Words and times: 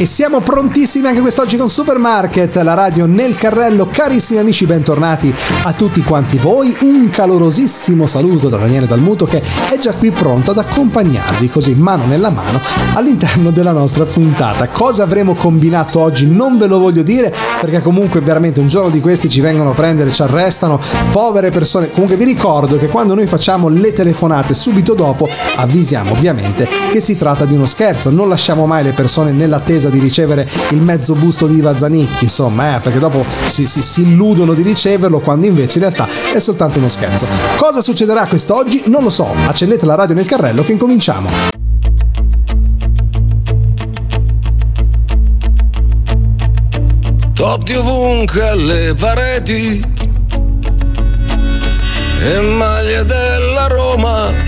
E 0.00 0.06
siamo 0.06 0.38
prontissimi 0.38 1.08
anche 1.08 1.20
quest'oggi 1.20 1.56
con 1.56 1.68
Supermarket, 1.68 2.54
la 2.58 2.74
radio 2.74 3.04
nel 3.06 3.34
carrello. 3.34 3.88
Carissimi 3.90 4.38
amici, 4.38 4.64
bentornati 4.64 5.34
a 5.64 5.72
tutti 5.72 6.02
quanti 6.02 6.38
voi. 6.38 6.72
Un 6.82 7.10
calorosissimo 7.10 8.06
saluto 8.06 8.48
da 8.48 8.58
Daniele 8.58 8.86
Dalmuto 8.86 9.24
che 9.24 9.42
è 9.68 9.76
già 9.78 9.94
qui 9.94 10.12
pronto 10.12 10.52
ad 10.52 10.58
accompagnarvi 10.58 11.50
così 11.50 11.74
mano 11.74 12.04
nella 12.06 12.30
mano 12.30 12.60
all'interno 12.94 13.50
della 13.50 13.72
nostra 13.72 14.04
puntata. 14.04 14.68
Cosa 14.68 15.02
avremo 15.02 15.34
combinato 15.34 15.98
oggi 15.98 16.28
non 16.28 16.58
ve 16.58 16.68
lo 16.68 16.78
voglio 16.78 17.02
dire 17.02 17.34
perché 17.60 17.82
comunque 17.82 18.20
veramente 18.20 18.60
un 18.60 18.68
giorno 18.68 18.90
di 18.90 19.00
questi 19.00 19.28
ci 19.28 19.40
vengono 19.40 19.70
a 19.70 19.74
prendere, 19.74 20.12
ci 20.12 20.22
arrestano, 20.22 20.80
povere 21.10 21.50
persone. 21.50 21.90
Comunque 21.90 22.14
vi 22.14 22.24
ricordo 22.24 22.78
che 22.78 22.86
quando 22.86 23.16
noi 23.16 23.26
facciamo 23.26 23.68
le 23.68 23.92
telefonate 23.92 24.54
subito 24.54 24.94
dopo 24.94 25.28
avvisiamo 25.56 26.12
ovviamente 26.12 26.68
che 26.92 27.00
si 27.00 27.18
tratta 27.18 27.44
di 27.44 27.54
uno 27.54 27.66
scherzo, 27.66 28.10
non 28.10 28.28
lasciamo 28.28 28.64
mai 28.64 28.84
le 28.84 28.92
persone 28.92 29.32
nell'attesa 29.32 29.86
attesa 29.88 29.90
di 29.90 29.98
ricevere 29.98 30.48
il 30.70 30.80
mezzo 30.80 31.14
busto 31.14 31.46
di 31.46 31.56
Iva 31.56 31.76
Zanicchi, 31.76 32.24
insomma, 32.24 32.76
eh, 32.76 32.80
perché 32.80 32.98
dopo 32.98 33.24
si, 33.46 33.66
si, 33.66 33.82
si 33.82 34.02
illudono 34.02 34.54
di 34.54 34.62
riceverlo 34.62 35.20
quando 35.20 35.46
invece 35.46 35.78
in 35.78 35.84
realtà 35.84 36.06
è 36.32 36.38
soltanto 36.38 36.78
uno 36.78 36.88
scherzo. 36.88 37.26
Cosa 37.56 37.80
succederà 37.80 38.26
quest'oggi? 38.26 38.84
Non 38.86 39.02
lo 39.02 39.10
so, 39.10 39.28
accendete 39.46 39.86
la 39.86 39.94
radio 39.94 40.14
nel 40.14 40.26
carrello 40.26 40.62
che 40.62 40.72
incominciamo. 40.72 41.28
Totti 47.34 47.74
ovunque 47.74 48.48
alle 48.48 48.94
pareti 48.98 49.80
e 52.20 52.40
maglie 52.40 53.04
della 53.04 53.68
Roma 53.68 54.47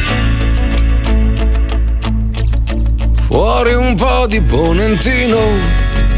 Fuori 3.31 3.75
un 3.75 3.95
po' 3.95 4.27
di 4.27 4.42
ponentino, 4.42 5.39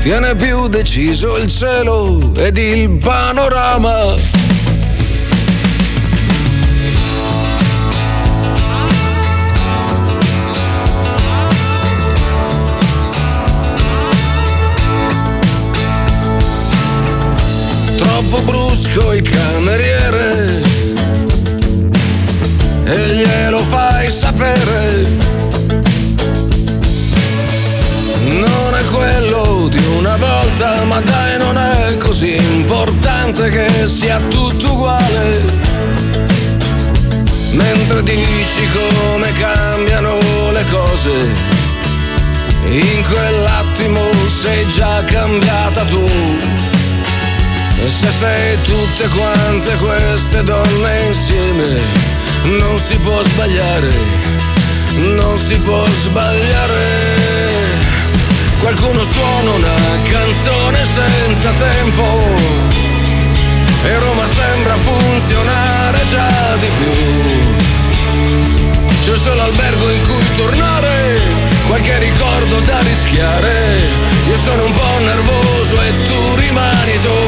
tiene 0.00 0.34
più 0.34 0.66
deciso 0.68 1.36
il 1.36 1.46
cielo 1.50 2.32
ed 2.34 2.56
il 2.56 2.88
panorama. 3.00 4.14
Troppo 17.98 18.40
brusco 18.40 19.12
il 19.12 19.22
cameriere 19.28 20.62
e 22.84 23.14
glielo 23.16 23.62
fai 23.64 24.08
sapere 24.08 25.21
volta, 30.62 30.84
ma 30.84 31.00
dai 31.00 31.38
non 31.38 31.58
è 31.58 31.96
così 31.98 32.36
importante 32.36 33.50
che 33.50 33.86
sia 33.86 34.18
tutto 34.28 34.72
uguale. 34.72 35.42
Mentre 37.50 38.02
dici 38.02 38.68
come 38.72 39.32
cambiano 39.32 40.18
le 40.52 40.64
cose, 40.70 41.10
in 42.66 43.04
quell'attimo 43.08 44.00
sei 44.28 44.66
già 44.68 45.02
cambiata 45.04 45.84
tu. 45.84 46.04
E 47.84 47.88
se 47.88 48.10
sei 48.10 48.62
tutte 48.62 49.08
quante 49.08 49.74
queste 49.76 50.44
donne 50.44 51.00
insieme, 51.06 51.80
non 52.44 52.78
si 52.78 52.96
può 52.98 53.20
sbagliare, 53.22 53.92
non 55.16 55.36
si 55.38 55.56
può 55.56 55.84
sbagliare. 55.86 57.61
Qualcuno 58.62 59.02
suona 59.02 59.50
una 59.54 59.74
canzone 60.08 60.84
senza 60.84 61.50
tempo 61.50 62.04
e 63.82 63.98
Roma 63.98 64.24
sembra 64.28 64.76
funzionare 64.76 66.04
già 66.04 66.56
di 66.58 66.70
più. 66.78 66.92
C'è 69.02 69.16
solo 69.16 69.42
albergo 69.42 69.90
in 69.90 70.02
cui 70.06 70.36
tornare, 70.36 71.20
qualche 71.66 71.98
ricordo 71.98 72.60
da 72.60 72.78
rischiare. 72.82 73.80
Io 74.28 74.36
sono 74.36 74.64
un 74.64 74.72
po' 74.72 74.98
nervoso 75.00 75.82
e 75.82 76.02
tu 76.04 76.34
rimani 76.36 77.00
tu. 77.02 77.18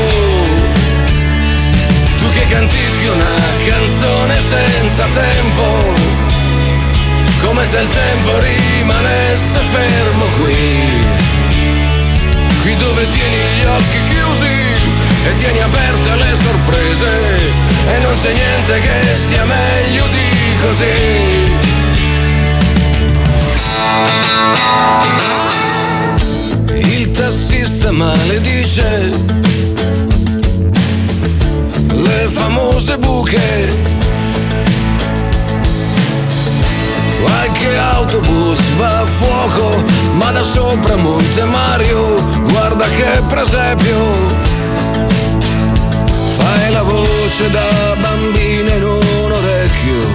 Tu 2.16 2.30
che 2.30 2.46
cantichi 2.46 3.06
una 3.06 3.34
canzone 3.66 4.38
senza 4.38 5.04
tempo 5.06 6.33
come 7.54 7.66
se 7.66 7.78
il 7.78 7.88
tempo 7.88 8.38
rimanesse 8.40 9.60
fermo 9.60 10.24
qui 10.42 11.06
qui 12.62 12.76
dove 12.78 13.06
tieni 13.06 13.36
gli 13.56 13.64
occhi 13.64 14.02
chiusi 14.08 14.56
e 15.24 15.34
tieni 15.36 15.60
aperte 15.60 16.16
le 16.16 16.34
sorprese 16.34 17.06
e 17.94 17.98
non 18.00 18.14
c'è 18.14 18.32
niente 18.32 18.80
che 18.80 19.14
sia 19.14 19.44
meglio 19.44 20.06
di 20.08 20.56
così. 20.62 21.52
Il 26.96 27.10
tassista 27.12 27.92
maledice 27.92 29.10
le 31.86 32.28
famose 32.28 32.98
buche 32.98 33.63
Qualche 38.04 38.16
autobus 38.18 38.58
va 38.76 39.00
a 39.00 39.06
fuoco, 39.06 39.82
ma 40.12 40.30
da 40.30 40.42
sopra 40.42 40.94
Monte 40.96 41.44
Mario, 41.44 42.22
guarda 42.50 42.86
che 42.88 43.22
presepio. 43.28 43.96
Fai 46.36 46.70
la 46.70 46.82
voce 46.82 47.50
da 47.50 47.96
bambina 47.98 48.74
in 48.74 48.84
un 48.84 49.32
orecchio 49.32 50.12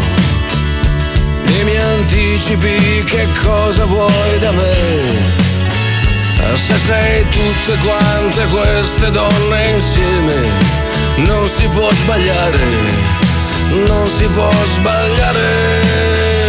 e 1.45 1.63
mi 1.63 1.75
anticipi 1.77 3.03
che 3.05 3.27
cosa 3.43 3.85
vuoi 3.85 4.37
da 4.37 4.51
me. 4.51 5.47
Se 6.53 6.77
sei 6.77 7.27
tutte 7.29 7.77
quante 7.83 8.45
queste 8.51 9.09
donne 9.09 9.67
insieme, 9.69 10.35
non 11.25 11.47
si 11.47 11.67
può 11.69 11.89
sbagliare, 11.91 12.59
non 13.87 14.07
si 14.09 14.25
può 14.25 14.51
sbagliare. 14.75 16.48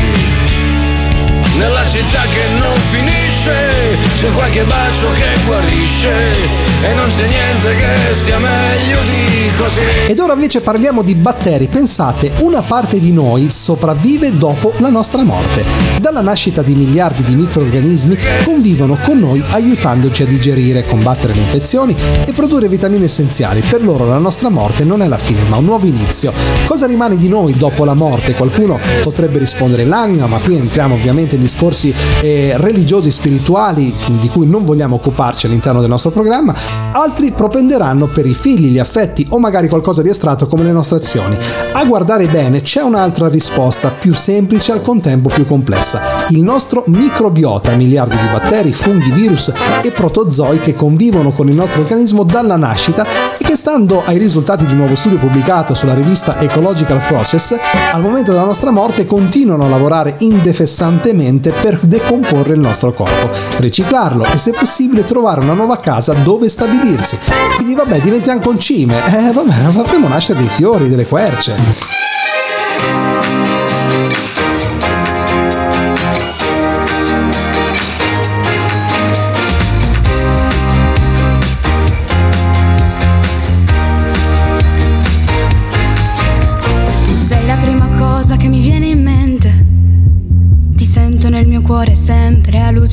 nella 1.61 1.85
città 1.85 2.21
che 2.21 2.59
non 2.59 2.75
finisce 2.89 3.70
c'è 4.15 4.31
qualche 4.31 4.63
bacio 4.63 5.11
che 5.11 5.37
guarisce 5.45 6.69
e 6.83 6.93
non 6.93 7.09
c'è 7.09 7.27
niente 7.27 7.75
che 7.75 8.13
sia 8.13 8.39
meglio 8.39 9.01
di 9.03 9.51
così. 9.57 9.81
Ed 10.07 10.19
ora 10.19 10.33
invece 10.33 10.61
parliamo 10.61 11.01
di 11.01 11.15
batteri. 11.15 11.67
Pensate, 11.67 12.31
una 12.39 12.61
parte 12.61 12.99
di 12.99 13.11
noi 13.11 13.49
sopravvive 13.49 14.37
dopo 14.37 14.73
la 14.77 14.89
nostra 14.89 15.23
morte. 15.23 15.63
Dalla 15.99 16.21
nascita 16.21 16.61
di 16.61 16.73
miliardi 16.73 17.23
di 17.23 17.35
microorganismi 17.35 18.17
convivono 18.43 18.97
con 19.03 19.19
noi 19.19 19.43
aiutandoci 19.49 20.23
a 20.23 20.25
digerire, 20.25 20.85
combattere 20.85 21.33
le 21.33 21.41
infezioni 21.41 21.95
e 22.25 22.31
produrre 22.33 22.67
vitamine 22.67 23.05
essenziali. 23.05 23.61
Per 23.61 23.83
loro 23.83 24.05
la 24.05 24.17
nostra 24.17 24.49
morte 24.49 24.83
non 24.83 25.01
è 25.01 25.07
la 25.07 25.17
fine, 25.17 25.43
ma 25.43 25.57
un 25.57 25.65
nuovo 25.65 25.85
inizio. 25.85 26.33
Cosa 26.65 26.87
rimane 26.87 27.17
di 27.17 27.27
noi 27.27 27.53
dopo 27.55 27.85
la 27.85 27.93
morte? 27.93 28.33
Qualcuno 28.33 28.79
potrebbe 29.03 29.39
rispondere 29.39 29.85
l'anima, 29.85 30.27
ma 30.27 30.39
qui 30.39 30.55
entriamo 30.55 30.95
ovviamente 30.95 31.35
in 31.35 31.41
discorsi 31.41 31.93
eh, 32.21 32.53
religiosi, 32.57 33.11
spirituali, 33.11 33.80
di 33.85 34.29
cui 34.29 34.47
non 34.47 34.65
vogliamo 34.65 34.95
occuparci 34.95 35.47
all'interno 35.47 35.79
del 35.79 35.89
nostro 35.89 36.11
programma, 36.11 36.53
altri 36.91 37.31
propenderanno 37.31 38.07
per 38.07 38.25
i 38.25 38.33
figli, 38.33 38.69
gli 38.69 38.79
affetti 38.79 39.25
o 39.29 39.39
magari 39.39 39.67
qualcosa 39.67 40.01
di 40.01 40.09
astratto 40.09 40.47
come 40.47 40.63
le 40.63 40.71
nostre 40.71 40.97
azioni. 40.97 41.37
A 41.73 41.85
guardare 41.85 42.27
bene 42.27 42.61
c'è 42.61 42.81
un'altra 42.81 43.27
risposta 43.27 43.89
più 43.89 44.13
semplice 44.13 44.71
e 44.71 44.75
al 44.75 44.81
contempo 44.81 45.29
più 45.29 45.45
complessa. 45.45 46.01
Il 46.29 46.43
nostro 46.43 46.83
microbiota, 46.87 47.75
miliardi 47.75 48.17
di 48.17 48.27
batteri, 48.31 48.73
funghi, 48.73 49.11
virus 49.11 49.51
e 49.81 49.91
protozoi 49.91 50.59
che 50.59 50.75
convivono 50.75 51.31
con 51.31 51.49
il 51.49 51.55
nostro 51.55 51.81
organismo 51.81 52.23
dalla 52.23 52.57
nascita 52.57 53.05
e 53.37 53.43
che 53.43 53.55
stando 53.55 54.03
ai 54.05 54.17
risultati 54.17 54.65
di 54.65 54.71
un 54.71 54.79
nuovo 54.79 54.95
studio 54.95 55.17
pubblicato 55.17 55.73
sulla 55.73 55.93
rivista 55.93 56.39
Ecological 56.39 57.01
Process, 57.07 57.55
al 57.93 58.01
momento 58.01 58.31
della 58.31 58.43
nostra 58.43 58.71
morte 58.71 59.05
continuano 59.05 59.65
a 59.65 59.69
lavorare 59.69 60.15
indefessantemente 60.19 61.51
per 61.51 61.79
decomporre 61.81 62.53
il 62.53 62.59
nostro 62.59 62.93
corpo, 62.93 63.29
riciclarlo 63.71 64.25
e 64.25 64.37
se 64.37 64.51
possibile 64.51 65.05
trovare 65.05 65.39
una 65.39 65.53
nuova 65.53 65.79
casa 65.79 66.13
dove 66.13 66.49
stabilirsi. 66.49 67.17
Quindi 67.55 67.73
vabbè, 67.73 68.01
diventiamo 68.01 68.41
concime. 68.41 69.01
Eh 69.05 69.31
vabbè, 69.31 69.79
avremo 69.79 70.09
nascere 70.09 70.39
dei 70.39 70.49
fiori, 70.49 70.89
delle 70.89 71.07
querce. 71.07 72.10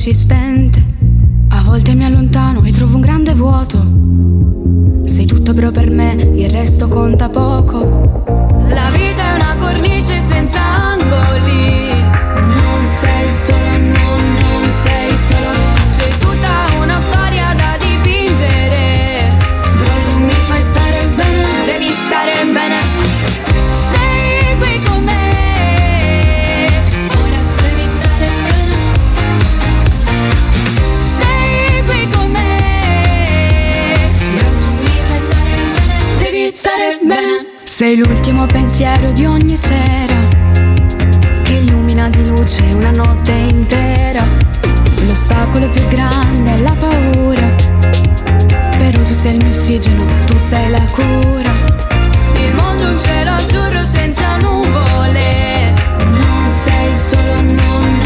Luci 0.09 0.13
spente. 0.13 0.83
A 1.49 1.61
volte 1.63 1.93
mi 1.93 2.03
allontano 2.03 2.63
e 2.63 2.71
trovo 2.71 2.95
un 2.95 3.01
grande 3.01 3.33
vuoto. 3.33 3.77
Sei 5.05 5.25
tutto 5.25 5.53
però 5.53 5.71
per 5.71 5.89
me, 5.89 6.31
il 6.35 6.49
resto 6.49 6.87
conta 6.87 7.29
poco. 7.29 7.79
La 8.69 8.89
vita 8.91 9.23
è 9.23 9.35
una 9.35 9.55
cornice 9.59 10.19
senza 10.19 10.61
angoli. 10.61 11.93
Non 12.35 12.85
sei 12.85 13.29
solo, 13.29 13.77
no, 13.77 14.18
Sei 37.89 37.97
l'ultimo 37.97 38.45
pensiero 38.45 39.11
di 39.13 39.25
ogni 39.25 39.57
sera 39.57 40.13
che 41.41 41.53
illumina 41.53 42.07
di 42.07 42.23
luce 42.27 42.61
una 42.71 42.91
notte 42.91 43.31
intera. 43.31 44.23
L'ostacolo 45.07 45.67
più 45.69 45.87
grande 45.87 46.53
è 46.53 46.59
la 46.59 46.75
paura, 46.75 47.55
però 48.77 49.01
tu 49.01 49.13
sei 49.15 49.37
il 49.37 49.43
mio 49.43 49.49
ossigeno, 49.49 50.05
tu 50.27 50.37
sei 50.37 50.69
la 50.69 50.83
cura. 50.91 51.51
Il 52.35 52.53
mondo 52.53 52.85
è 52.85 52.89
un 52.91 52.95
cielo 52.95 53.31
azzurro 53.31 53.83
senza 53.83 54.37
nuvole. 54.37 55.73
Non 55.97 56.47
sei 56.47 56.93
solo, 56.93 57.41
no, 57.41 57.98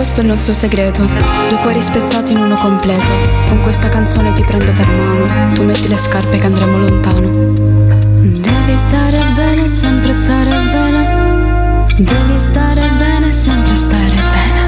questo 0.00 0.22
è 0.22 0.24
il 0.24 0.30
nostro 0.30 0.54
segreto. 0.54 1.04
Due 1.04 1.58
cuori 1.60 1.78
spezzati 1.78 2.32
in 2.32 2.38
uno 2.38 2.56
completo. 2.56 3.12
Con 3.46 3.60
questa 3.60 3.90
canzone 3.90 4.32
ti 4.32 4.42
prendo 4.42 4.72
per 4.72 4.88
mano. 4.88 5.52
Tu 5.52 5.62
metti 5.62 5.88
le 5.88 5.98
scarpe 5.98 6.38
che 6.38 6.46
andremo 6.46 6.78
lontano. 6.78 7.28
Devi 7.28 8.76
stare 8.78 9.20
bene, 9.34 9.68
sempre 9.68 10.14
stare 10.14 10.56
bene. 10.72 11.94
Devi 11.98 12.38
stare 12.38 12.88
bene, 12.96 13.30
sempre 13.34 13.76
stare 13.76 14.16
bene. 14.16 14.59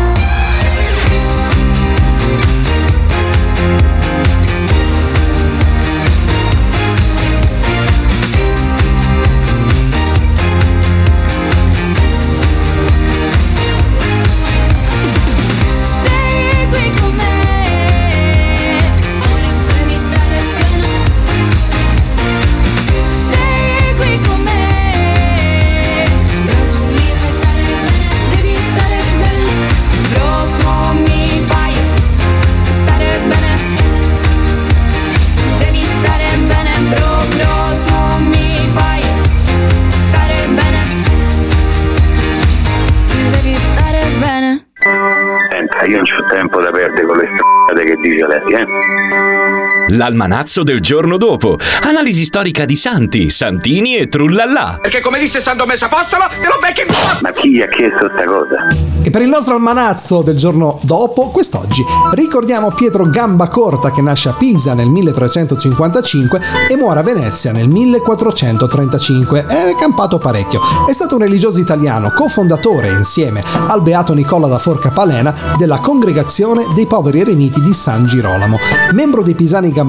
is 48.04 48.22
üzlet, 48.22 48.42
igen? 48.48 48.66
L'almanazzo 49.92 50.62
del 50.62 50.80
giorno 50.80 51.18
dopo. 51.18 51.58
Analisi 51.82 52.24
storica 52.24 52.64
di 52.64 52.76
Santi, 52.76 53.28
Santini 53.28 53.96
e 53.96 54.08
Trullallà. 54.08 54.78
Perché 54.80 55.00
come 55.00 55.18
disse 55.18 55.38
San 55.38 55.58
Domenico 55.58 55.84
Apostolo, 55.84 56.24
te 56.28 56.46
lo 56.46 56.58
becchi 56.60 56.80
in 56.80 56.86
Ma 57.20 57.32
chi 57.32 57.60
ha 57.60 57.66
chiesto 57.66 58.08
sta 58.10 58.24
cosa? 58.24 58.56
E 59.02 59.10
per 59.10 59.20
il 59.20 59.28
nostro 59.28 59.54
almanazzo 59.54 60.22
del 60.22 60.36
giorno 60.36 60.78
dopo, 60.84 61.28
quest'oggi, 61.30 61.82
ricordiamo 62.12 62.70
Pietro 62.70 63.04
Gambacorta 63.04 63.90
che 63.90 64.00
nasce 64.00 64.30
a 64.30 64.32
Pisa 64.32 64.72
nel 64.72 64.86
1355 64.88 66.40
e 66.70 66.76
muore 66.76 67.00
a 67.00 67.02
Venezia 67.02 67.52
nel 67.52 67.68
1435. 67.68 69.44
È 69.44 69.74
campato 69.78 70.16
parecchio. 70.16 70.60
È 70.88 70.92
stato 70.92 71.16
un 71.16 71.22
religioso 71.22 71.60
italiano, 71.60 72.12
cofondatore 72.12 72.88
insieme 72.88 73.42
al 73.68 73.82
beato 73.82 74.14
Nicola 74.14 74.46
da 74.46 74.58
Forca 74.58 74.90
Palena 74.90 75.34
della 75.58 75.80
Congregazione 75.80 76.64
dei 76.74 76.86
Poveri 76.86 77.20
Eremiti 77.20 77.60
di 77.60 77.74
San 77.74 78.06
Girolamo. 78.06 78.58
Membro 78.92 79.22
dei 79.22 79.34
Pisani 79.34 79.70
Gambacorta, 79.70 79.80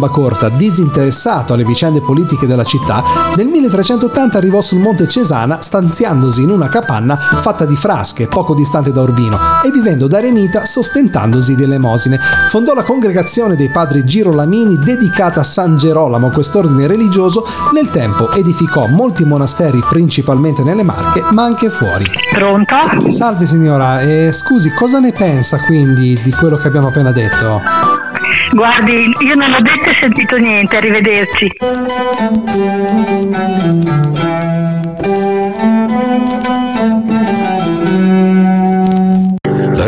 disinteressato 0.50 1.54
alle 1.54 1.66
vicende 1.66 2.02
politiche 2.02 2.48
della 2.48 2.64
città, 2.64 3.04
nel 3.36 3.48
1380 3.48 4.38
arrivò 4.38 4.62
sul 4.62 4.80
Monte 4.80 5.08
Cesana 5.08 5.62
stanziandosi 5.62 6.42
in 6.42 6.50
una 6.50 6.68
capanna 6.68 7.16
fatta 7.16 7.66
di 7.66 7.76
frasche 7.76 8.28
poco 8.28 8.54
distante 8.54 8.92
da 8.92 9.02
Urbino 9.02 9.38
e 9.64 9.72
vivendo 9.72 10.08
da 10.08 10.20
eremita 10.20 10.66
sostentandosi 10.66 11.56
di 11.56 11.64
elemosine. 11.64 12.20
Fondò 12.50 12.74
la 12.74 12.84
congregazione 12.84 13.56
dei 13.56 13.70
padri 13.70 14.06
Girolamini 14.06 14.78
dedicata 14.78 15.42
a 15.42 15.44
San 15.44 15.78
Gerolamo, 15.78 16.30
quest'ordine 16.30 16.88
religioso, 16.88 17.46
nel 17.74 17.90
tempo 17.90 18.32
edificò 18.32 18.88
molti 18.88 19.26
monasteri 19.26 19.84
principalmente 19.88 20.64
nelle 20.64 20.84
Marche 20.84 21.24
ma 21.32 21.44
anche 21.44 21.70
fuori. 21.70 22.06
Pronto? 22.32 22.76
Salve 23.10 23.46
signora, 23.46 24.02
e 24.02 24.32
scusi, 24.34 24.72
cosa 24.74 25.00
ne 25.00 25.12
pensa 25.12 25.60
quindi 25.62 26.20
di 26.24 26.32
quello 26.32 26.58
che 26.58 26.68
abbiamo 26.68 26.88
appena 26.88 27.12
detto? 27.12 28.03
Guardi, 28.52 29.14
io 29.20 29.36
non 29.36 29.54
ho 29.54 29.62
detto 29.62 29.90
e 29.90 29.94
sentito 30.00 30.38
niente, 30.38 30.78
arrivederci. 30.78 31.52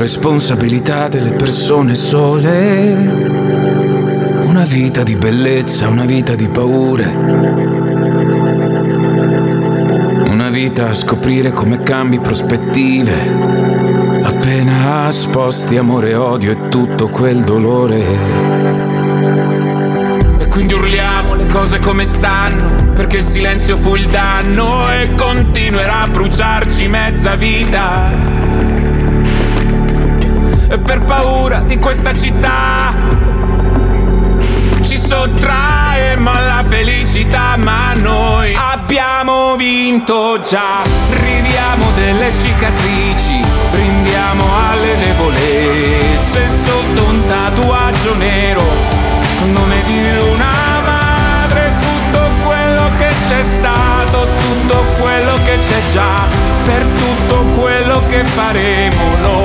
responsabilità 0.06 1.08
delle 1.08 1.34
persone 1.34 1.96
sole. 1.96 2.94
Una 4.44 4.64
vita 4.64 5.02
di 5.02 5.16
bellezza, 5.16 5.88
una 5.88 6.06
vita 6.06 6.36
di 6.36 6.48
paure. 6.48 7.06
Una 10.28 10.50
vita 10.52 10.90
a 10.90 10.94
scoprire 10.94 11.50
come 11.54 11.80
cambi 11.80 12.20
prospettive. 12.20 13.55
Appena 14.28 15.12
sposti 15.12 15.78
amore 15.78 16.16
odio 16.16 16.52
e 16.52 16.68
tutto 16.70 17.10
quel 17.10 17.44
dolore. 17.44 18.04
E 20.40 20.48
quindi 20.48 20.74
urliamo 20.74 21.36
le 21.36 21.46
cose 21.46 21.78
come 21.78 22.06
stanno, 22.06 22.92
perché 22.96 23.18
il 23.18 23.24
silenzio 23.24 23.78
fu 23.78 23.94
il 23.94 24.08
danno 24.08 24.92
e 24.92 25.14
continuerà 25.14 26.02
a 26.02 26.08
bruciarci 26.08 26.88
mezza 26.88 27.36
vita. 27.36 28.12
E 30.70 30.80
per 30.80 31.04
paura 31.04 31.60
di 31.60 31.78
questa 31.78 32.12
città 32.16 33.35
ci 35.16 35.22
sottraemo 35.22 36.30
alla 36.30 36.64
felicità, 36.68 37.56
ma 37.58 37.94
noi 37.94 38.54
abbiamo 38.54 39.56
vinto 39.56 40.40
già. 40.42 40.84
Ridiamo 41.10 41.92
delle 41.96 42.34
cicatrici, 42.34 43.40
brindiamo 43.72 44.44
alle 44.70 44.96
debolezze 44.98 46.48
sotto 46.50 47.06
un 47.06 47.26
tatuaggio 47.26 48.16
nero, 48.18 48.64
nome 49.54 49.84
di 49.86 50.00
una 50.32 50.82
madre, 50.84 51.72
tutto 51.80 52.30
quello 52.44 52.92
che 52.98 53.10
c'è 53.28 53.44
stato, 53.44 54.28
tutto 54.38 54.86
quello 55.00 55.36
che 55.44 55.58
c'è 55.60 55.82
già, 55.94 56.28
per 56.64 56.86
tutto 56.86 57.44
quello 57.58 58.04
che 58.08 58.24
faremo 58.26 59.16
noi 59.22 59.45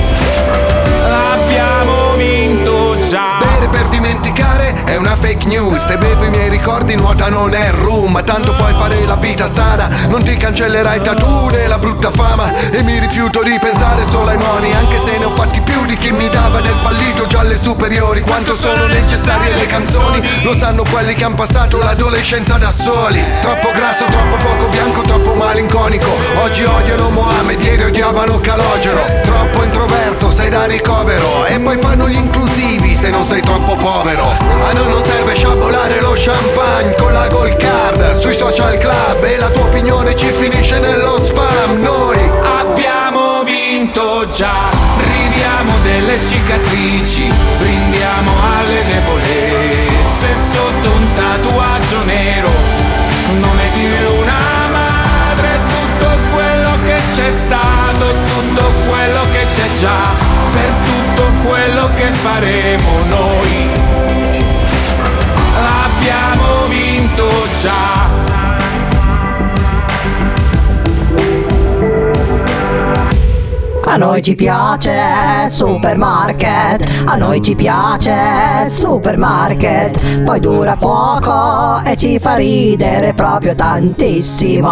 Abbiamo 1.03 2.15
vinto 2.15 2.97
già. 3.09 3.39
Bere 3.39 3.67
per 3.69 3.87
dimenticare 3.87 4.80
è 4.91 4.97
una 4.97 5.15
fake 5.15 5.45
news 5.47 5.85
Se 5.85 5.97
bevo 5.97 6.25
i 6.25 6.29
miei 6.29 6.49
ricordi 6.49 6.95
nuotano 6.95 7.45
nel 7.45 7.71
room. 7.71 8.11
Ma 8.11 8.23
tanto 8.23 8.53
puoi 8.55 8.73
fare 8.73 9.05
la 9.05 9.15
vita 9.15 9.49
sana 9.49 9.89
Non 10.09 10.21
ti 10.21 10.35
cancellerai 10.35 11.01
tattoo 11.01 11.49
né 11.49 11.67
la 11.67 11.77
brutta 11.77 12.11
fama. 12.11 12.51
E 12.71 12.83
mi 12.83 12.99
rifiuto 12.99 13.41
di 13.41 13.57
pensare 13.59 14.03
solo 14.03 14.29
ai 14.29 14.37
moni 14.37 14.73
Anche 14.73 14.99
se 14.99 15.17
ne 15.17 15.25
ho 15.25 15.35
fatti 15.35 15.61
più 15.61 15.85
di 15.85 15.97
chi 15.97 16.11
mi 16.11 16.29
dava 16.29 16.59
del 16.59 16.75
fallito 16.75 17.25
già 17.27 17.39
alle 17.39 17.55
superiori. 17.55 18.21
Quanto 18.21 18.55
sono 18.55 18.85
necessarie 18.87 19.55
le 19.55 19.65
canzoni 19.65 20.21
Lo 20.43 20.55
sanno 20.57 20.83
quelli 20.83 21.13
che 21.13 21.23
hanno 21.23 21.35
passato 21.35 21.77
l'adolescenza 21.77 22.57
da 22.57 22.71
soli. 22.71 23.23
Troppo 23.41 23.71
grasso, 23.71 24.05
troppo 24.05 24.35
poco 24.35 24.67
bianco, 24.67 25.01
troppo 25.01 25.33
malinconico. 25.33 26.09
Oggi 26.43 26.63
odiano 26.63 27.09
Mohamed, 27.09 27.61
ieri 27.61 27.83
odiavano 27.83 28.39
Calogero. 28.39 29.03
Troppo 29.23 29.63
introverso, 29.63 30.31
sei 30.31 30.49
da 30.49 30.65
ricovero. 30.65 31.45
E 31.45 31.59
poi 31.59 31.77
fanno 31.77 32.09
gli 32.09 32.17
inclusivi 32.17 32.93
se 32.95 33.09
non 33.09 33.25
sei 33.27 33.41
troppo 33.41 33.75
povero 33.75 34.51
Noi 34.81 34.89
non 34.89 35.05
serve 35.05 35.35
sciabolare 35.35 36.01
lo 36.01 36.13
champagne 36.15 36.95
con 36.95 37.13
la 37.13 37.27
gold 37.27 37.55
card 37.55 38.17
Sui 38.17 38.33
social 38.33 38.79
club 38.79 39.23
e 39.23 39.37
la 39.37 39.49
tua 39.49 39.65
opinione 39.65 40.15
ci 40.15 40.25
finisce 40.25 40.79
nello 40.79 41.23
spam. 41.23 41.81
Noi 41.81 42.17
abbiamo 42.17 43.43
vinto 43.43 44.27
già. 44.27 44.71
Ridiamo 44.97 45.77
delle 45.83 46.19
cicatrici, 46.19 47.31
brindiamo 47.59 48.31
alle 48.57 48.83
debolezze 48.83 50.27
Sotto 50.51 50.95
un 50.95 51.13
tatuaggio 51.13 52.03
nero, 52.05 52.49
nome 53.39 53.69
di 53.73 53.85
una 53.85 54.67
madre 54.71 55.59
Tutto 55.67 56.09
quello 56.33 56.71
che 56.85 56.97
c'è 57.13 57.29
stato, 57.29 58.15
tutto 58.25 58.73
quello 58.89 59.29
che 59.29 59.45
c'è 59.45 59.79
già. 59.79 60.15
Per 60.49 60.73
tutto 60.83 61.47
quello 61.47 61.87
che 61.93 62.11
faremo 62.13 63.03
noi. 63.05 63.90
Abbiamo 66.01 66.65
vinto 66.67 67.27
già. 67.61 68.09
A 73.85 73.97
noi 73.97 74.23
ci 74.23 74.33
piace 74.33 75.47
supermarket, 75.49 77.03
a 77.05 77.15
noi 77.17 77.39
ci 77.43 77.55
piace 77.55 78.67
supermarket, 78.69 80.23
poi 80.23 80.39
dura 80.39 80.75
poco 80.75 81.83
e 81.85 81.95
ci 81.95 82.17
fa 82.17 82.35
ridere 82.35 83.13
proprio 83.13 83.53
tantissimo. 83.53 84.69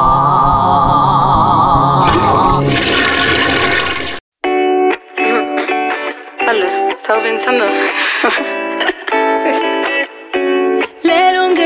Stavo 7.04 7.22
pensando. 7.22 8.58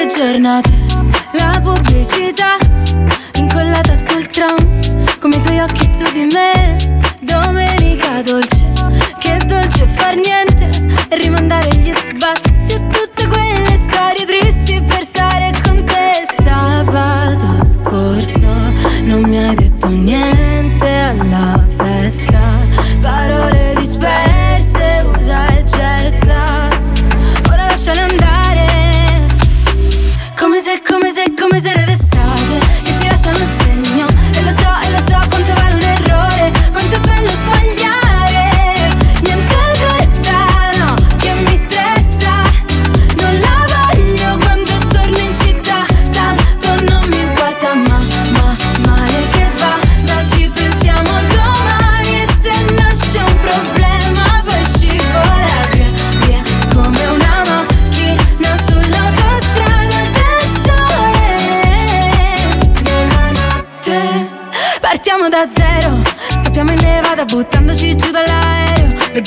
Giornate, 0.05 0.69
la 1.31 1.60
pubblicità, 1.62 2.57
incollata 3.38 3.95
sul 3.95 4.27
tram, 4.27 4.55
come 5.19 5.36
i 5.38 5.39
tuoi 5.39 5.60
occhi 5.60 5.86
su 5.86 6.03
di 6.12 6.27
me. 6.31 6.75
Domenica 7.22 8.22
dolce, 8.22 8.65
che 9.17 9.38
dolce 9.45 9.88
far 9.88 10.15
niente 10.15 10.69
e 11.10 11.15
rimandare 11.15 11.69
gli 11.77 11.91
sbatti 11.93 12.53
e 12.67 12.88
tutte 12.89 13.27
quelle 13.27 13.75
storie 13.75 14.25
tristi 14.25 14.81
per 14.81 15.03
stare 15.03 15.51
con 15.63 15.83
te. 15.83 16.25
Sabato 16.41 17.65
scorso 17.65 18.48
non 19.03 19.24
mi 19.24 19.38
hai 19.38 19.55
detto 19.55 19.88
niente 19.88 20.89
alla 20.89 21.63
festa, 21.65 22.42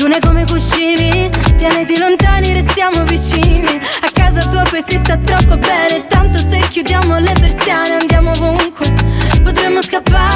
dune 0.06 0.20
come 0.20 0.44
cuscini 0.44 1.28
Pianeti 1.56 1.98
lontani 1.98 2.52
restiamo 2.52 3.02
vicini. 3.04 3.66
A 3.66 4.10
casa 4.12 4.46
tua 4.48 4.62
poi 4.62 4.82
si 4.86 4.96
sta 4.98 5.16
troppo 5.16 5.56
bene. 5.56 6.06
Tanto 6.06 6.38
se 6.38 6.60
chiudiamo 6.60 7.18
le 7.18 7.32
persiane 7.32 7.96
andiamo 7.96 8.30
ovunque. 8.30 8.92
Potremmo 9.42 9.82
scappare 9.82 10.35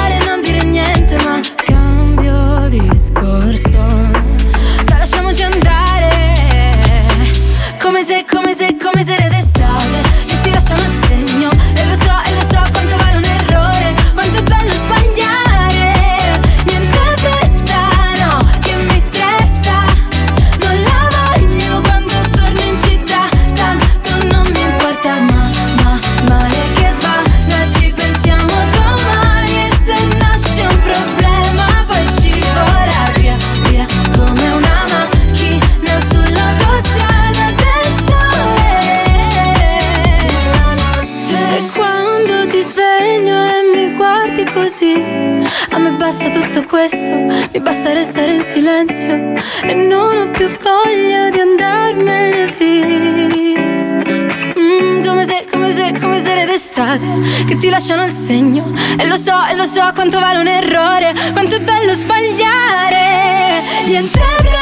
Che 57.51 57.57
ti 57.57 57.67
lasciano 57.67 58.05
il 58.05 58.11
segno. 58.11 58.71
E 58.97 59.05
lo 59.05 59.17
so, 59.17 59.33
e 59.45 59.55
lo 59.55 59.65
so 59.65 59.91
quanto 59.93 60.21
vale 60.21 60.39
un 60.39 60.47
errore 60.47 61.13
Quanto 61.33 61.57
è 61.57 61.59
bello 61.59 61.93
sbagliare. 61.95 63.61
Niente 63.87 64.60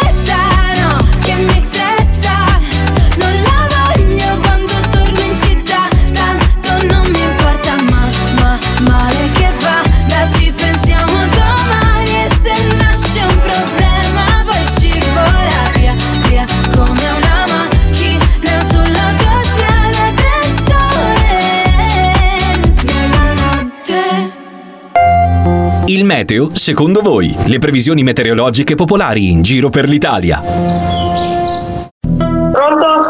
meteo, 26.29 26.51
secondo 26.53 27.01
voi, 27.01 27.35
le 27.45 27.57
previsioni 27.57 28.03
meteorologiche 28.03 28.75
popolari 28.75 29.31
in 29.31 29.41
giro 29.41 29.69
per 29.69 29.89
l'Italia. 29.89 30.41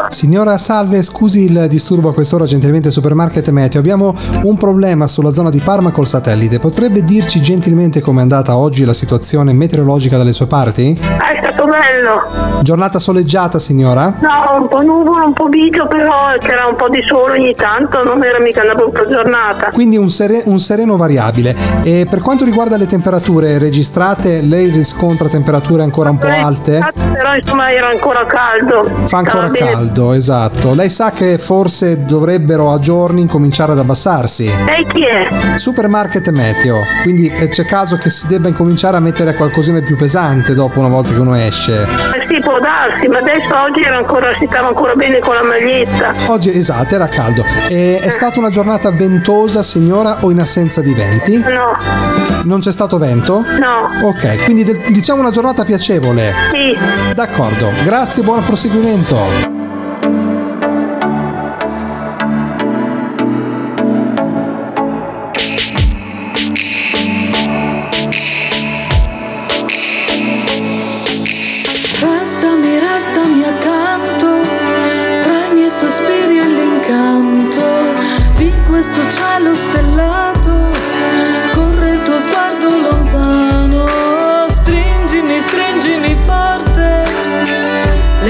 Signora 0.08 0.56
Salve, 0.58 1.02
scusi 1.02 1.44
il 1.44 1.66
disturbo 1.68 2.08
a 2.08 2.14
quest'ora, 2.14 2.44
gentilmente 2.46 2.90
Supermarket 2.90 3.50
Meteo. 3.50 3.80
Abbiamo 3.80 4.14
un 4.42 4.56
problema 4.56 5.06
sulla 5.06 5.32
zona 5.32 5.50
di 5.50 5.60
Parma 5.60 5.90
col 5.90 6.06
satellite. 6.06 6.58
Potrebbe 6.58 7.04
dirci 7.04 7.40
gentilmente 7.40 8.00
com'è 8.00 8.20
andata 8.20 8.56
oggi 8.56 8.84
la 8.84 8.94
situazione 8.94 9.52
meteorologica 9.52 10.16
dalle 10.16 10.32
sue 10.32 10.46
parti? 10.46 10.98
È 10.98 11.39
stato 11.50 11.68
bello. 11.68 12.60
Giornata 12.62 12.98
soleggiata, 12.98 13.58
signora? 13.58 14.14
No, 14.20 14.60
un 14.60 14.68
po' 14.68 14.82
nuvolo, 14.82 15.24
un 15.26 15.32
po' 15.32 15.48
bigio, 15.48 15.86
però 15.86 16.32
c'era 16.38 16.66
un 16.66 16.76
po' 16.76 16.88
di 16.88 17.02
sole 17.02 17.38
ogni 17.38 17.54
tanto, 17.54 18.02
non 18.04 18.22
era 18.22 18.38
mica 18.40 18.62
una 18.62 18.74
brutta 18.74 19.08
giornata. 19.08 19.70
Quindi 19.72 19.96
un, 19.96 20.10
sere- 20.10 20.42
un 20.46 20.58
sereno 20.58 20.96
variabile. 20.96 21.56
E 21.82 22.06
per 22.08 22.20
quanto 22.20 22.44
riguarda 22.44 22.76
le 22.76 22.86
temperature 22.86 23.58
registrate, 23.58 24.40
lei 24.42 24.70
riscontra 24.70 25.28
temperature 25.28 25.82
ancora 25.82 26.10
un 26.10 26.18
po' 26.18 26.26
alte? 26.28 26.86
Però 26.94 27.34
insomma 27.34 27.72
era 27.72 27.88
ancora 27.88 28.24
caldo. 28.26 28.88
Fa 29.06 29.18
ancora 29.18 29.48
Stava 29.48 29.48
bene. 29.48 29.70
caldo, 29.72 30.12
esatto. 30.12 30.74
Lei 30.74 30.90
sa 30.90 31.10
che 31.10 31.38
forse 31.38 32.04
dovrebbero 32.04 32.72
a 32.72 32.78
giorni 32.78 33.20
incominciare 33.22 33.72
ad 33.72 33.78
abbassarsi. 33.78 34.44
Lei 34.66 34.86
chi 34.86 35.04
è? 35.04 35.28
Supermarket 35.56 36.28
Meteo, 36.30 36.78
quindi 37.02 37.28
eh, 37.28 37.48
c'è 37.48 37.64
caso 37.64 37.96
che 37.96 38.10
si 38.10 38.26
debba 38.26 38.48
incominciare 38.48 38.96
a 38.96 39.00
mettere 39.00 39.34
qualcosina 39.34 39.80
più 39.80 39.96
pesante 39.96 40.54
dopo 40.54 40.78
una 40.78 40.88
volta 40.88 41.12
che 41.12 41.18
uno 41.20 41.34
esce. 41.46 41.82
Eh 41.82 42.26
sì, 42.28 42.38
può 42.40 42.58
darsi, 42.60 43.06
ma 43.08 43.18
adesso 43.18 43.54
oggi 43.56 43.82
era 43.82 43.96
ancora, 43.96 44.32
si 44.38 44.46
stava 44.48 44.68
ancora 44.68 44.94
bene 44.94 45.18
con 45.18 45.34
la 45.34 45.42
maglietta. 45.42 46.12
Oggi 46.26 46.56
esatto, 46.56 46.94
era 46.94 47.06
caldo. 47.08 47.44
E 47.68 47.98
è 48.00 48.10
stata 48.10 48.38
una 48.38 48.50
giornata 48.50 48.90
ventosa, 48.90 49.62
signora, 49.62 50.18
o 50.20 50.30
in 50.30 50.40
assenza 50.40 50.80
di 50.80 50.94
venti? 50.94 51.38
No, 51.38 51.76
Non 52.44 52.60
c'è 52.60 52.72
stato 52.72 52.98
vento? 52.98 53.44
no. 53.58 54.06
Ok, 54.08 54.44
quindi 54.44 54.64
del- 54.64 54.80
diciamo 54.90 55.20
una 55.20 55.30
giornata 55.30 55.64
piacevole. 55.64 56.32
Sì. 56.50 56.76
D'accordo, 57.14 57.70
grazie, 57.84 58.22
buon 58.22 58.42
proseguimento. 58.44 59.59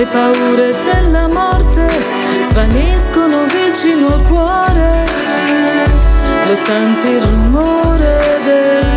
Le 0.00 0.06
paure 0.06 0.74
della 0.82 1.28
morte 1.28 1.86
svaniscono 2.40 3.44
vicino 3.44 4.14
al 4.14 4.22
cuore. 4.22 5.04
Lo 6.46 6.56
senti 6.56 7.06
il 7.06 7.20
rumore 7.20 8.40
del 8.42 8.89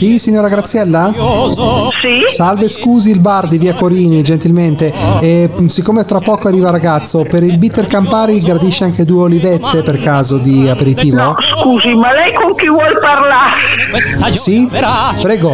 Sì, 0.00 0.18
signora 0.18 0.48
Graziella? 0.48 1.12
Sì. 1.12 2.22
Salve, 2.34 2.70
scusi 2.70 3.10
il 3.10 3.20
bar 3.20 3.46
di 3.46 3.58
via 3.58 3.74
Corini, 3.74 4.22
gentilmente. 4.22 4.90
E, 5.20 5.50
mh, 5.54 5.66
siccome 5.66 6.06
tra 6.06 6.20
poco 6.20 6.48
arriva 6.48 6.70
ragazzo, 6.70 7.24
per 7.24 7.42
il 7.42 7.58
bitter 7.58 7.86
Campari 7.86 8.40
gradisce 8.40 8.84
anche 8.84 9.04
due 9.04 9.24
olivette 9.24 9.82
per 9.82 10.00
caso 10.00 10.38
di 10.38 10.66
aperitivo? 10.70 11.18
No, 11.20 11.36
scusi, 11.60 11.94
ma 11.94 12.14
lei 12.14 12.32
con 12.32 12.54
chi 12.54 12.68
vuol 12.68 12.98
parlare? 12.98 14.38
Sì? 14.38 14.66
Prego. 15.20 15.50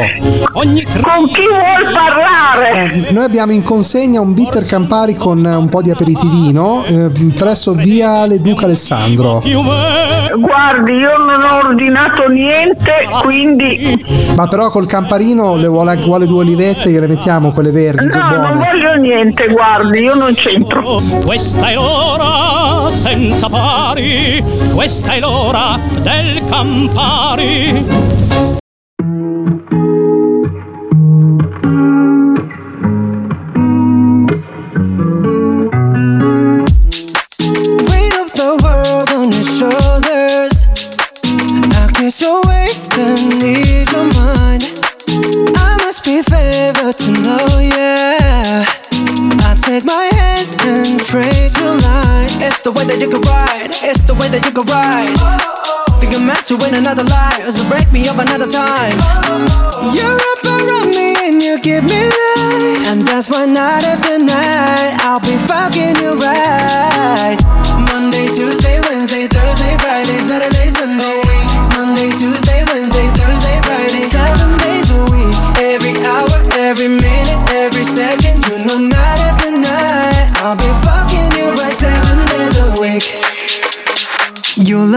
Con 0.53 0.75
chi 0.75 0.85
vuol 0.95 1.93
parlare? 1.93 2.71
Eh, 2.71 3.13
noi 3.13 3.25
abbiamo 3.25 3.51
in 3.51 3.65
consegna 3.65 4.21
un 4.21 4.33
bitter 4.33 4.65
Campari 4.65 5.17
con 5.17 5.45
eh, 5.45 5.57
un 5.57 5.69
po' 5.69 5.83
di 5.83 5.91
aperitivino 5.91 6.85
eh, 6.85 7.11
presso 7.37 7.73
via 7.73 8.25
Le 8.27 8.41
Duca 8.41 8.67
Alessandro. 8.67 9.43
Guardi, 10.37 10.93
io 10.93 11.17
non 11.17 11.43
ho 11.43 11.67
ordinato 11.69 12.29
niente, 12.29 13.09
quindi 13.23 14.35
Ma 14.37 14.49
però 14.49 14.69
col 14.69 14.87
Camparino 14.87 15.57
le 15.57 15.67
vuole, 15.67 15.97
vuole 15.97 16.27
due 16.27 16.41
olivette, 16.41 16.91
gliele 16.91 17.07
mettiamo 17.07 17.53
quelle 17.53 17.71
verdi, 17.71 18.07
no, 18.07 18.19
non 18.19 18.37
buone. 18.37 18.71
voglio 18.71 18.95
niente, 18.97 19.47
guardi, 19.49 20.01
io 20.01 20.15
non 20.15 20.35
c'entro. 20.35 21.01
Questa 21.25 21.69
è 21.69 21.75
l'ora 21.75 22.91
senza 22.91 23.49
pari, 23.49 24.45
questa 24.75 25.13
è 25.13 25.21
l'ora 25.21 25.81
del 26.03 26.43
Campari. 26.51 28.16
Ease 42.77 43.91
your 43.91 44.05
mind. 44.21 44.61
I 45.57 45.81
must 45.81 46.05
be 46.05 46.21
favored 46.21 46.93
to 46.99 47.11
know, 47.25 47.49
yeah. 47.59 48.65
I 49.49 49.57
take 49.57 49.85
my 49.85 50.05
hands 50.13 50.53
and 50.61 51.01
praise 51.01 51.57
your 51.59 51.73
lines. 51.73 52.43
It's 52.45 52.61
the 52.61 52.73
way 52.73 52.85
that 52.85 53.01
you 53.01 53.09
can 53.09 53.23
ride. 53.23 53.73
It's 53.81 54.05
the 54.05 54.13
way 54.13 54.29
that 54.29 54.45
you 54.45 54.53
can 54.53 54.67
ride. 54.69 55.09
Oh. 55.17 55.97
Think 56.01 56.13
I'm 56.15 56.27
meant 56.27 56.45
to 56.53 56.57
win 56.57 56.75
another 56.75 57.05
life, 57.05 57.49
so 57.49 57.67
break 57.71 57.91
me 57.93 58.09
up 58.09 58.19
another 58.19 58.47
time. 58.47 58.93
Oh. 59.25 59.97
You're 59.97 60.21
up 60.37 60.45
around 60.45 60.93
me 60.93 61.17
and 61.25 61.43
you 61.43 61.57
give 61.59 61.85
me 61.85 62.05
life, 62.05 62.93
and 62.93 63.01
that's 63.09 63.31
why 63.31 63.47
night 63.47 63.85
after 63.85 64.19
night 64.19 65.01
I'll 65.01 65.25
be 65.25 65.33
fucking 65.49 65.97
you 65.97 66.13
right. 66.21 67.41
Monday, 67.89 68.29
Tuesday, 68.37 68.81
Wednesday, 68.85 69.27
Thursday, 69.29 69.79
Friday, 69.81 70.19
Saturday, 70.29 70.69
Sunday. 70.69 71.16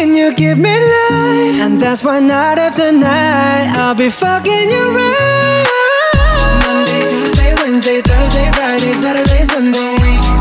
and 0.00 0.16
you 0.16 0.32
give 0.34 0.58
me 0.58 0.72
life. 0.72 1.60
And 1.60 1.80
that's 1.80 2.02
why 2.02 2.20
night 2.20 2.56
after 2.56 2.90
night 2.90 3.68
I'll 3.76 3.94
be 3.94 4.08
fucking 4.08 4.68
you 4.72 4.84
right. 4.96 5.66
Monday, 6.64 7.00
Tuesday, 7.12 7.52
Wednesday, 7.60 8.00
Thursday, 8.00 8.48
Friday, 8.56 8.92
Saturday, 8.96 9.44
Sunday. 9.44 9.96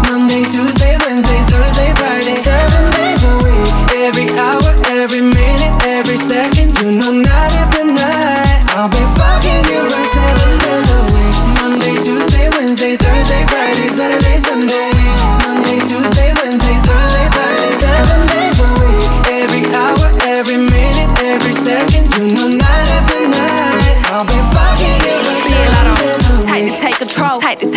Monday, 0.07 0.43
Tuesday, 0.47 0.95
Wednesday, 1.03 1.41
Thursday, 1.51 1.91
Friday. 1.99 2.35
Seven 2.39 2.83
days 2.95 3.21
a 3.27 3.35
week. 3.43 3.73
Every 4.07 4.27
hour, 4.39 4.71
every 4.95 5.21
minute, 5.21 5.75
every 5.83 6.17
second. 6.17 6.79
You 6.79 6.95
know, 6.95 7.11
night 7.11 7.53
after 7.59 7.83
night 7.83 8.63
I'll 8.79 8.87
be 8.87 9.03
fucking 9.19 9.63
you. 9.67 9.83
Seven 9.91 10.51
days 10.63 10.89
a 10.95 11.01
week. 11.11 11.35
Monday, 11.59 11.95
Tuesday, 11.99 12.47
Wednesday, 12.55 12.95
Thursday, 12.95 13.43
Friday, 13.51 13.87
Saturday, 13.91 14.37
Sunday. 14.39 14.98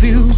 Non 0.00 0.37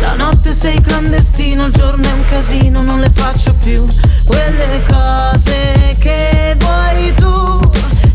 La 0.00 0.14
notte 0.14 0.52
sei 0.52 0.80
clandestino, 0.80 1.66
il 1.66 1.72
giorno 1.72 2.08
è 2.08 2.12
un 2.12 2.24
casino, 2.26 2.82
non 2.82 3.00
le 3.00 3.10
faccio 3.12 3.54
più 3.54 3.86
quelle 4.24 4.82
cose 4.88 5.96
che 5.98 6.56
vuoi 6.58 7.14
tu. 7.14 7.70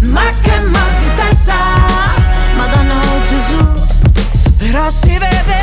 Ma 0.08 0.30
che 0.42 0.60
mal 0.60 0.92
di 1.00 1.10
testa, 1.16 1.56
Madonna 2.56 2.94
oh 2.94 3.22
Gesù. 3.28 3.74
Però 4.58 4.90
si 4.90 5.18
vede 5.18 5.63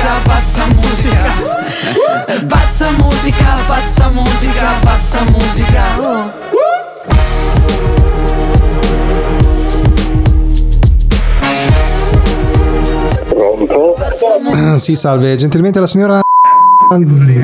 musica, 0.00 0.20
pazza 0.24 0.66
musica. 0.66 2.46
Pazza 2.48 2.90
musica, 2.92 3.56
pazza 3.66 4.10
musica, 4.10 4.70
pazza 4.82 5.22
musica. 5.24 6.38
Pronto? 13.28 13.96
Ah, 14.52 14.78
Sì, 14.78 14.96
salve, 14.96 15.34
gentilmente 15.36 15.80
la 15.80 15.86
signora 15.86 16.20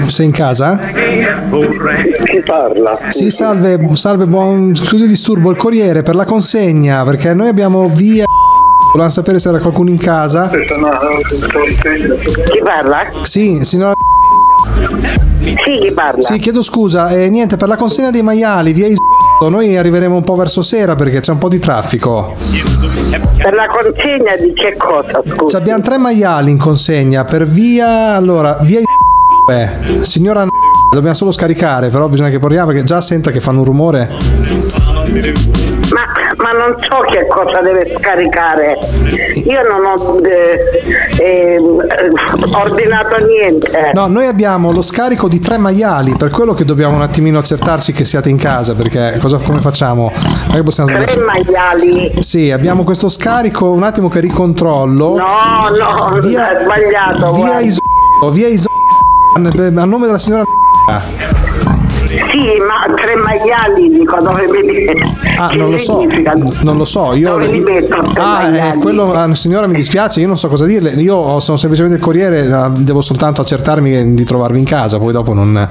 sei 0.09 0.27
in 0.27 0.33
casa? 0.33 0.77
Chi 0.77 2.41
parla? 2.45 2.99
Sì, 3.11 3.31
salve, 3.31 3.79
salve, 3.95 4.27
buon 4.27 4.75
scusi 4.75 5.03
il 5.05 5.09
disturbo, 5.09 5.51
il 5.51 5.57
corriere 5.57 6.03
per 6.03 6.15
la 6.17 6.25
consegna, 6.25 7.05
perché 7.05 7.33
noi 7.33 7.49
abbiamo 7.49 7.89
via 7.89 8.25
Volevamo 8.97 9.11
sapere 9.11 9.39
se 9.39 9.51
era 9.51 9.59
qualcuno 9.59 9.91
in 9.91 9.99
casa. 9.99 10.49
Chi 10.49 10.63
parla? 12.65 13.11
Sì, 13.25 13.63
signora 13.63 13.93
Sì, 15.43 15.55
chi 15.55 15.93
parla? 15.93 16.23
Sì, 16.23 16.39
chiedo 16.39 16.63
scusa, 16.63 17.11
eh, 17.11 17.29
niente, 17.29 17.59
per 17.59 17.69
la 17.69 17.77
consegna 17.77 18.11
dei 18.11 18.23
maiali, 18.23 18.73
via 18.73 18.87
Is- 18.87 18.97
noi 19.51 19.77
arriveremo 19.77 20.17
un 20.17 20.23
po' 20.25 20.35
verso 20.35 20.63
sera 20.63 20.95
perché 20.95 21.21
c'è 21.21 21.31
un 21.33 21.37
po' 21.37 21.51
di 21.51 21.59
traffico. 21.59 22.33
Per 23.37 23.55
la 23.55 23.67
consegna 23.67 24.35
di 24.41 24.55
che 24.55 24.75
cosa, 24.79 25.21
scusa? 25.27 25.47
Ci 25.51 25.57
abbiamo 25.57 25.83
tre 25.83 25.99
maiali 25.99 26.51
in 26.51 26.57
consegna 26.59 27.25
per 27.25 27.47
via. 27.47 28.15
Allora, 28.15 28.57
via 28.63 28.79
Is- 28.79 28.87
eh, 29.53 30.05
signora 30.05 30.47
dobbiamo 30.91 31.15
solo 31.15 31.33
scaricare, 31.33 31.91
però 31.91 32.09
bisogna 32.09 32.31
che 32.31 32.39
porriamo 32.39 32.69
perché 32.69 32.83
già 32.83 33.03
senta 33.03 33.31
che 33.31 33.41
fanno 33.41 33.59
un 33.59 33.65
rumore. 33.67 34.09
Ma, 35.93 36.01
ma 36.47 36.53
non 36.53 36.77
so 36.79 37.01
che 37.01 37.27
cosa 37.27 37.61
deve 37.61 37.93
scaricare. 37.97 38.79
Io 39.47 39.63
non 39.63 39.85
ho 39.85 40.21
eh, 40.25 40.61
eh, 41.19 41.61
ordinato 42.53 43.25
niente. 43.25 43.91
No, 43.93 44.07
noi 44.07 44.27
abbiamo 44.27 44.71
lo 44.71 44.83
scarico 44.83 45.27
di 45.27 45.41
tre 45.41 45.59
maiali, 45.59 46.15
per 46.15 46.31
quello 46.31 46.53
che 46.53 46.65
dobbiamo 46.65 46.95
un 46.95 47.03
attimino 47.03 47.39
accertarci 47.41 47.93
che 47.93 48.05
siate 48.05 48.29
in 48.29 48.37
casa, 48.37 48.75
perché 48.75 49.19
cosa, 49.21 49.39
come 49.39 49.61
facciamo? 49.61 50.13
Che 50.53 50.63
possiamo 50.63 50.91
Tre 50.91 51.17
maiali. 51.17 52.15
Sì, 52.21 52.53
abbiamo 52.53 52.85
questo 52.85 53.09
scarico, 53.09 53.71
un 53.73 53.83
attimo 53.83 54.09
che 54.09 54.21
ricontrollo. 54.21 55.17
No, 55.17 55.71
no, 55.77 56.21
Via- 56.21 56.61
è 56.61 56.63
sbagliato. 56.63 57.33
Via 57.33 57.47
guarda. 57.47 57.61
Iso, 57.61 57.81
via 58.31 58.49
Iso, 58.49 58.69
a 59.35 59.85
nome 59.85 60.07
della 60.07 60.19
signora 60.19 60.45
Sì, 62.37 62.61
ma 62.61 62.95
tre 62.95 63.15
maiali, 63.15 63.89
dico, 63.89 64.21
dove 64.21 64.47
vedi? 64.47 64.87
Ah, 65.39 65.55
non 65.55 65.71
lo 65.71 65.79
so, 65.79 66.05
non 66.61 66.77
lo 66.77 66.85
so. 66.85 67.15
Io, 67.15 67.37
ah, 68.17 68.49
eh, 68.49 68.75
quello, 68.79 69.11
ah, 69.15 69.35
signora, 69.35 69.67
mi 69.67 69.75
dispiace, 69.75 70.21
io 70.21 70.27
non 70.27 70.37
so 70.37 70.49
cosa 70.49 70.67
dirle. 70.67 70.91
Io 70.91 71.41
sono 71.41 71.57
semplicemente 71.57 71.97
il 71.97 72.03
corriere, 72.05 72.71
devo 72.77 73.01
soltanto 73.01 73.41
accertarmi 73.41 74.15
di 74.15 74.25
trovarvi 74.25 74.59
in 74.59 74.67
casa, 74.67 74.99
poi 74.99 75.13
dopo 75.15 75.33
non. 75.33 75.69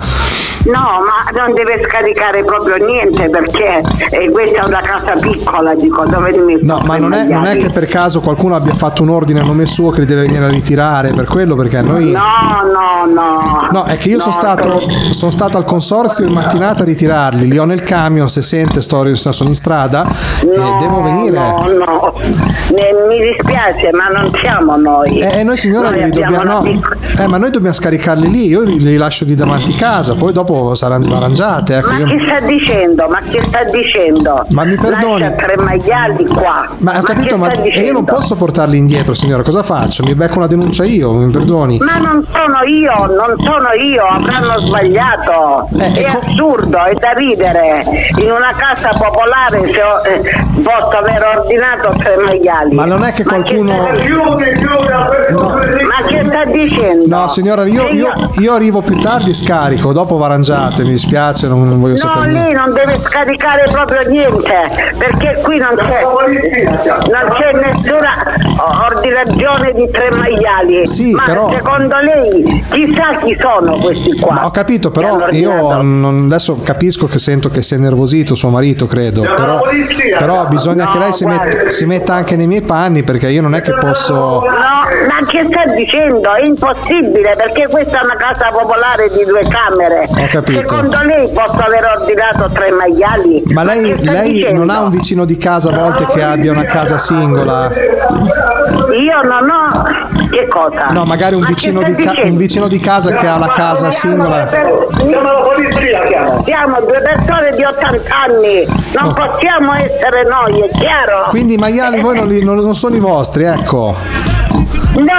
No, 0.65 0.80
ma 1.06 1.39
non 1.39 1.54
deve 1.54 1.80
scaricare 1.88 2.43
proprio 2.43 2.84
niente 2.84 3.30
perché 3.30 3.84
eh, 4.10 4.32
questa 4.32 4.62
è 4.62 4.65
una 4.65 4.82
casa 4.82 5.15
piccola, 5.19 5.75
dico, 5.75 6.06
dove 6.06 6.32
metto? 6.39 6.65
No, 6.65 6.80
ma 6.84 6.97
non 6.97 7.13
è, 7.13 7.28
non 7.28 7.45
è 7.45 7.56
che 7.58 7.69
per 7.69 7.86
caso 7.86 8.19
qualcuno 8.19 8.56
abbia 8.56 8.73
fatto 8.73 9.04
un 9.04 9.10
ordine 9.10 9.41
a 9.41 9.43
nome 9.43 9.67
suo 9.67 9.91
che 9.91 10.06
deve 10.06 10.21
venire 10.21 10.45
a 10.45 10.49
ritirare 10.49 11.12
per 11.13 11.25
quello, 11.25 11.56
perché 11.56 11.82
noi. 11.82 12.12
No, 12.12 12.21
no, 12.63 13.13
no. 13.13 13.67
No, 13.69 13.84
è 13.84 13.97
che 13.97 14.10
io 14.10 14.17
No, 14.17 14.23
sono, 14.23 14.34
stato, 14.34 14.82
sono 15.12 15.30
stato 15.30 15.58
al 15.58 15.65
consorzio 15.65 16.25
in 16.25 16.32
mattinata 16.56 16.84
a 16.84 16.86
ritirarli, 16.86 17.48
li 17.48 17.58
ho 17.58 17.65
nel 17.65 17.84
camion, 17.84 18.30
se 18.30 18.41
sente 18.41 18.82
sto, 18.82 19.13
sono 19.15 19.50
in 19.50 19.56
strada 19.56 20.06
e 20.41 20.48
devo 20.80 21.02
venire. 21.02 21.38
No, 21.38 21.65
no, 21.68 22.13
mi 23.08 23.20
dispiace, 23.20 23.91
ma 23.91 24.08
non 24.08 24.32
siamo 24.41 24.76
noi. 24.78 25.20
Eh, 25.20 25.44
noi 25.44 25.58
signora 25.58 25.89
Noi 25.89 26.04
li 26.06 26.12
dobbiamo, 26.12 26.44
no, 26.44 26.62
piccola- 26.62 26.96
eh, 27.18 27.28
ma 27.28 27.38
noi 27.38 27.52
dobbiamo 27.52 27.74
scaricarli 27.76 28.30
lì, 28.32 28.48
io 28.48 28.62
li, 28.62 28.80
li 28.80 28.96
lascio 28.98 29.26
lì 29.26 29.36
davanti 29.36 29.74
casa, 29.76 30.15
poi 30.15 30.32
dopo 30.34 30.74
saranno 30.76 31.15
arrangiate. 31.15 31.78
Ecco, 31.78 31.91
Ma 31.91 32.00
io- 32.00 32.06
che 32.08 32.20
sta 32.26 32.39
dicendo? 32.39 33.08
Ma 33.10 33.20
che 33.20 33.44
sta 33.48 33.63
dicendo? 33.65 34.46
Ma 34.50 34.63
mi 34.63 34.76
perdoni. 34.76 35.20
Lascia 35.20 35.36
tre 35.36 35.58
maiali 35.58 36.26
qua. 36.26 36.68
Ma 36.78 37.00
ho 37.00 37.02
capito, 37.02 37.38
ma 37.38 37.52
e 37.52 37.82
io 37.82 37.94
non 37.94 38.06
posso 38.06 38.36
portarli 38.36 38.78
indietro, 38.78 39.13
signora, 39.13 39.44
cosa 39.44 39.63
faccio? 39.63 40.04
Mi 40.04 40.15
becco 40.15 40.38
una 40.38 40.48
denuncia 40.48 40.84
io, 40.86 41.12
mi 41.13 41.30
perdoni. 41.32 41.78
Ma 41.80 41.98
non 41.98 42.26
sono 42.32 42.63
io, 42.65 42.94
non 43.06 43.36
sono 43.44 43.72
io, 43.74 44.04
avranno 44.06 44.58
sbagliato. 44.60 45.68
Eh, 45.78 45.91
è 45.91 46.04
assurdo, 46.06 46.44
è 46.53 46.93
da 46.93 47.12
ridere. 47.13 47.84
In 48.19 48.29
una 48.31 48.53
casa 48.55 48.89
popolare 48.97 49.67
se 49.71 49.81
ho- 49.81 50.01
eh, 50.03 50.21
posso 50.62 50.97
aver 50.97 51.38
ordinato 51.38 51.93
tre 51.97 52.15
maiali. 52.23 52.73
Ma 52.75 52.86
non 52.86 53.03
è 53.03 53.12
che 53.13 53.23
qualcuno- 53.23 53.88
che 53.93 54.53
Ma 55.86 56.03
che 56.08 56.23
sta 56.27 56.45
dicendo? 56.45 57.05
No, 57.08 57.27
signora, 57.27 57.65
io, 57.65 57.88
io, 57.89 58.12
io 58.39 58.53
arrivo 58.53 58.81
più 58.81 58.99
tardi 58.99 59.31
e 59.31 59.34
scarico, 59.34 59.91
dopo 59.91 60.17
va 60.17 60.25
arrangiate, 60.25 60.84
mi 60.84 60.89
dispiace, 60.91 61.47
non, 61.47 61.67
non 61.67 61.79
voglio 61.79 61.93
No, 61.93 61.97
sapere 61.97 62.31
lei 62.31 62.41
niente. 62.43 62.60
non 62.60 62.73
deve 62.73 62.99
scaricare 63.03 63.67
proprio 63.71 64.08
niente, 64.08 64.93
perché 64.97 65.39
qui 65.43 65.58
non 65.58 65.75
c'è, 65.75 66.01
non 66.03 67.38
c'è 67.39 67.51
nessuna 67.53 68.13
ordinazione 68.88 69.71
di 69.73 69.89
tre 69.91 70.12
maiali. 70.12 70.86
Sì, 70.88 71.12
Ma 71.13 71.23
però- 71.25 71.49
secondo 71.51 71.95
lei 71.99 72.63
chissà 72.69 73.17
chi 73.23 73.38
sono 73.39 73.77
questi 73.77 74.19
qua? 74.19 74.45
Ho 74.45 74.51
capito, 74.51 74.91
però 74.91 75.29
io 75.29 75.81
non- 75.81 76.27
adesso 76.36 76.60
capisco 76.62 77.08
che 77.08 77.17
sento 77.17 77.50
che 77.50 77.62
si 77.62 77.76
è 77.76 77.78
nervosito 77.78 78.36
suo 78.36 78.50
marito, 78.50 78.86
credo. 78.86 79.21
Però, 79.21 79.62
però 80.17 80.45
bisogna 80.48 80.88
che 80.91 80.98
lei 80.98 81.13
si, 81.13 81.26
met- 81.26 81.67
si 81.67 81.86
metta 81.86 82.13
anche 82.13 82.36
nei 82.36 82.48
miei 82.48 82.62
panni 82.62 83.04
perché 83.04 83.30
io 83.30 83.41
non 83.41 83.56
è 83.56 83.62
che 83.62 83.74
posso. 83.74 84.13
No, 84.13 84.41
ma 84.41 85.26
che 85.26 85.45
sta 85.50 85.65
dicendo? 85.74 86.34
È 86.34 86.45
impossibile 86.45 87.36
perché 87.36 87.67
questa 87.67 88.02
è 88.02 88.04
una 88.04 88.15
casa 88.17 88.50
popolare 88.52 89.10
di 89.10 89.24
due 89.24 89.48
camere. 89.48 90.08
Ho 90.10 90.28
capito. 90.30 90.60
Secondo 90.60 90.98
lei 91.04 91.30
posso 91.34 91.60
aver 91.60 91.98
ordinato 91.98 92.50
tre 92.54 92.71
maiali? 92.71 93.43
Ma 93.48 93.63
lei, 93.63 93.98
sta 93.98 94.12
lei 94.12 94.54
non 94.54 94.69
ha 94.69 94.82
un 94.82 94.89
vicino 94.89 95.26
di 95.26 95.38
casa 95.38 95.69
a 95.69 95.78
volte 95.78 96.06
che 96.08 96.21
abbia 96.21 96.52
una 96.52 96.65
casa 96.65 96.98
singola? 96.98 97.71
Io 97.74 99.21
non 99.24 99.50
ho. 99.50 99.94
Che 100.30 100.48
cosa? 100.48 100.88
No, 100.92 101.06
magari 101.06 101.36
un 101.36 101.42
Ma 101.42 101.48
vicino, 101.48 101.82
di, 101.84 101.96
ca- 101.96 102.14
un 102.24 102.36
vicino 102.38 102.68
di 102.68 102.80
casa 102.80 103.14
che 103.14 103.28
ha 103.28 103.38
la 103.38 103.48
casa 103.50 103.92
singola. 103.92 104.48
Chiama 104.48 105.32
la 105.32 105.40
polizia, 105.42 106.04
chiama. 106.06 106.44
Siamo 106.44 106.80
due 106.82 107.02
persone 107.02 107.52
di 107.56 107.64
80 107.64 108.16
anni, 108.16 108.66
non 108.94 109.14
possiamo 109.14 109.74
essere 109.74 110.24
noi, 110.28 110.62
è 110.62 110.70
chiaro? 110.78 111.26
Quindi 111.30 111.54
i 111.54 111.58
maiali 111.58 112.00
voi 112.02 112.16
non, 112.16 112.28
li- 112.28 112.44
non 112.44 112.76
sono 112.76 112.96
i 112.96 113.00
vostri, 113.00 113.44
ecco. 113.46 113.96
No, 114.95 115.12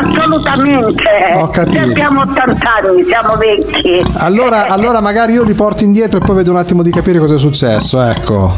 assolutamente. 0.00 1.04
Ho 1.34 1.48
capito. 1.48 1.76
Se 1.76 1.90
Abbiamo 1.90 2.22
80 2.22 2.70
anni, 2.82 3.04
siamo 3.06 3.36
vecchi. 3.36 4.02
Allora, 4.18 4.68
allora 4.68 5.00
magari 5.00 5.34
io 5.34 5.44
li 5.44 5.52
porto 5.52 5.84
indietro 5.84 6.18
e 6.18 6.22
poi 6.24 6.36
vedo 6.36 6.50
un 6.52 6.56
attimo 6.56 6.82
di 6.82 6.90
capire 6.90 7.18
cosa 7.18 7.34
è 7.34 7.38
successo, 7.38 8.00
ecco. 8.02 8.56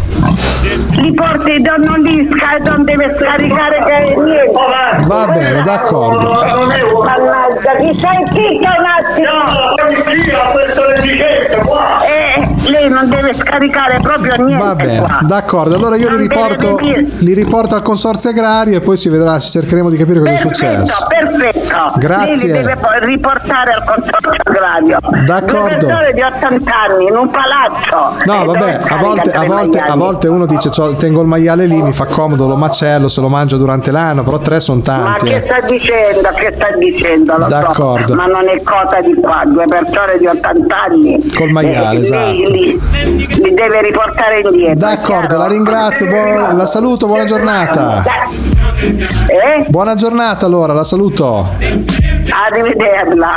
Li 0.90 1.12
porti, 1.12 1.61
non, 1.61 1.80
non, 1.80 2.00
li 2.02 2.28
sca- 2.33 2.59
non 2.62 2.85
deve 2.85 3.16
scaricare 3.18 3.83
che 3.85 4.14
niente. 4.14 4.50
Va 5.06 5.26
bene, 5.26 5.62
d'accordo. 5.62 6.30
Mannaggia, 6.30 7.72
sei 7.78 8.22
zitto 8.28 8.68
un 8.78 8.87
attimo? 8.87 9.74
Eh, 12.06 12.39
lei 12.68 12.88
non 12.88 13.09
deve 13.09 13.35
scaricare 13.35 13.99
proprio 14.01 14.35
niente 14.37 14.64
Va 14.64 14.75
bene, 14.75 14.99
qua. 15.01 15.18
d'accordo. 15.23 15.75
Allora 15.75 15.96
io 15.96 16.11
li 16.11 16.16
riporto, 16.18 16.79
li 16.79 17.33
riporto 17.35 17.75
al 17.75 17.83
consorzio 17.83 18.31
agrario 18.31 18.77
e 18.77 18.81
poi 18.81 18.96
si 18.96 19.09
vedrà, 19.09 19.38
cercheremo 19.38 19.88
di 19.90 19.96
capire 19.96 20.20
cosa 20.20 20.33
è 20.33 20.37
successo. 20.37 21.07
Perfetto, 21.09 21.92
Grazie. 21.96 22.27
Lei 22.27 22.38
li 22.38 22.53
deve 22.53 22.77
riportare 23.01 23.73
al 23.73 23.85
consorzio 23.85 24.31
agrario. 24.44 24.99
D'accordo. 25.25 25.59
Due 25.68 25.87
persone 25.87 26.12
di 26.12 26.23
80 26.23 26.73
anni 26.81 27.05
in 27.07 27.16
un 27.16 27.31
palazzo. 27.31 28.16
No, 28.25 28.42
E 28.42 28.46
vabbè, 28.46 28.81
a 28.88 28.96
volte, 28.96 29.31
a, 29.33 29.44
volte, 29.44 29.79
a 29.81 29.94
volte 29.96 30.29
uno 30.29 30.46
dice 30.46 30.68
"C'ho- 30.70 30.94
tengo 30.96 31.20
il 31.23 31.27
maiale 31.27 31.66
lì, 31.66 31.81
mi 31.83 31.92
fa 31.92 32.05
comodo, 32.05 32.46
lo 32.46 32.57
macello, 32.57 33.09
se 33.09 33.20
lo 33.20 33.29
mangio 33.29 33.57
durante 33.57 33.90
l'anno, 33.90 34.23
però 34.23 34.38
tre 34.38 34.61
sono 34.61 34.79
Ma 34.79 34.85
tanti. 34.85 35.29
che 35.29 35.37
eh. 35.37 35.42
sta 35.42 35.61
dicendo? 35.66 36.29
Che 36.35 36.53
sta 36.57 36.66
dicendo? 36.77 37.37
Lo 37.37 37.42
so, 37.44 37.49
D'accordo. 37.49 38.14
ma 38.14 38.27
non 38.27 38.49
è 38.49 38.61
cosa 38.62 39.01
di 39.03 39.14
qua, 39.14 39.42
due 39.46 39.64
persone 39.66 40.18
di 40.18 40.27
80 40.27 40.83
anni. 40.83 41.33
Col 41.35 41.51
maiale, 41.51 41.99
Eh, 41.99 42.03
esatto. 42.03 42.31
Li, 42.31 42.50
li- 42.51 42.79
li 43.43 43.55
deve 43.55 43.83
riportare 43.83 44.41
indietro. 44.41 44.75
D'accordo, 44.87 45.37
la 45.37 45.47
ringrazio, 45.47 46.07
buon- 46.07 46.57
la 46.57 46.67
saluto, 46.67 47.07
buona 47.07 47.25
giornata. 47.25 48.03
Eh? 48.81 49.65
Buona 49.69 49.95
giornata 49.95 50.47
allora, 50.47 50.73
la 50.73 50.85
saluto. 50.85 51.55
Arrivederla. 52.33 53.37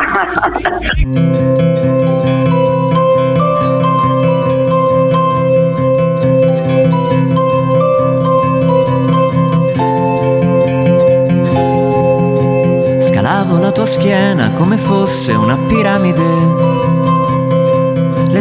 Scalavo 12.99 13.59
la 13.59 13.71
tua 13.71 13.85
schiena 13.85 14.51
come 14.51 14.77
fosse 14.77 15.33
una 15.33 15.57
piramide. 15.67 16.72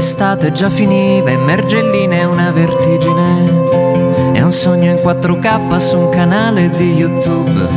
L'estate 0.03 0.51
già 0.51 0.69
finiva 0.69 1.31
e 1.31 1.37
mergelline 1.37 2.19
è 2.19 2.25
una 2.25 2.51
vertigine. 2.51 4.33
È 4.33 4.41
un 4.41 4.51
sogno 4.51 4.91
in 4.91 4.97
4K 4.97 5.77
su 5.77 5.97
un 5.97 6.09
canale 6.09 6.71
di 6.71 6.95
YouTube. 6.95 7.69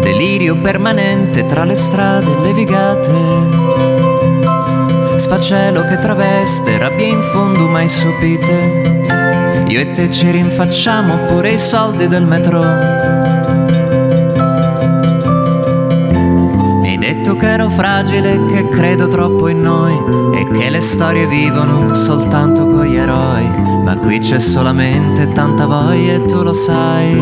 Delirio 0.00 0.60
permanente 0.60 1.44
tra 1.44 1.64
le 1.64 1.74
strade 1.74 2.38
levigate. 2.40 3.12
Sfacelo 5.16 5.82
che 5.82 5.98
traveste, 5.98 6.78
rabbia 6.78 7.08
in 7.08 7.20
fondo 7.20 7.66
mai 7.66 7.88
sopite. 7.88 9.00
Io 9.66 9.80
e 9.80 9.90
te 9.90 10.08
ci 10.08 10.30
rinfacciamo 10.30 11.26
pure 11.26 11.54
i 11.54 11.58
soldi 11.58 12.06
del 12.06 12.26
metro. 12.26 13.81
Detto 17.32 17.36
che 17.36 17.52
ero 17.52 17.68
fragile, 17.70 18.38
che 18.46 18.68
credo 18.68 19.08
troppo 19.08 19.48
in 19.48 19.62
noi 19.62 19.94
e 20.34 20.50
che 20.50 20.70
le 20.70 20.80
storie 20.80 21.26
vivono 21.26 21.94
soltanto 21.94 22.66
con 22.66 22.84
gli 22.84 22.96
eroi. 22.96 23.48
Ma 23.84 23.96
qui 23.96 24.18
c'è 24.18 24.38
solamente 24.38 25.32
tanta 25.32 25.66
voglia 25.66 26.14
e 26.14 26.24
tu 26.24 26.42
lo 26.42 26.52
sai. 26.52 27.14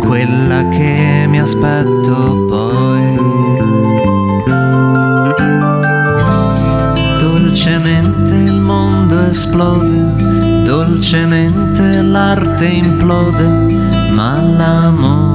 Quella 0.00 0.68
che 0.70 1.26
mi 1.28 1.40
aspetto 1.40 2.46
poi. 2.48 3.14
Dolcemente 7.20 8.34
il 8.34 8.60
mondo 8.60 9.20
esplode, 9.28 10.64
dolcemente 10.64 12.02
l'arte 12.02 12.66
implode, 12.66 13.44
ma 14.10 14.40
l'amore 14.40 15.25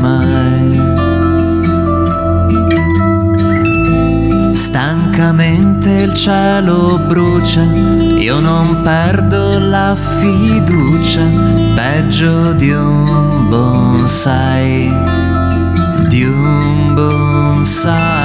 mai. 0.00 0.80
Stancamente 4.54 5.90
il 5.90 6.14
cielo 6.14 6.98
brucia, 7.06 7.62
io 7.62 8.40
non 8.40 8.82
perdo 8.82 9.58
la 9.58 9.96
fiducia, 10.18 11.28
peggio 11.74 12.52
di 12.54 12.70
un 12.70 13.48
bonsai, 13.48 14.92
di 16.08 16.24
un 16.24 16.94
bonsai. 16.94 18.23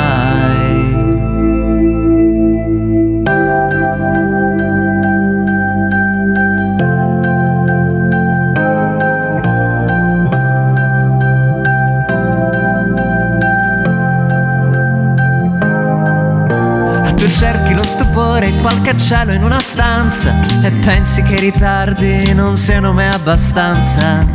Stupore 18.40 18.48
in 18.48 18.62
qualche 18.62 18.98
cielo 18.98 19.34
in 19.34 19.44
una 19.44 19.60
stanza 19.60 20.34
e 20.64 20.72
pensi 20.72 21.22
che 21.24 21.36
i 21.36 21.40
ritardi 21.40 22.34
non 22.34 22.56
siano 22.56 22.94
mai 22.94 23.08
abbastanza. 23.08 24.26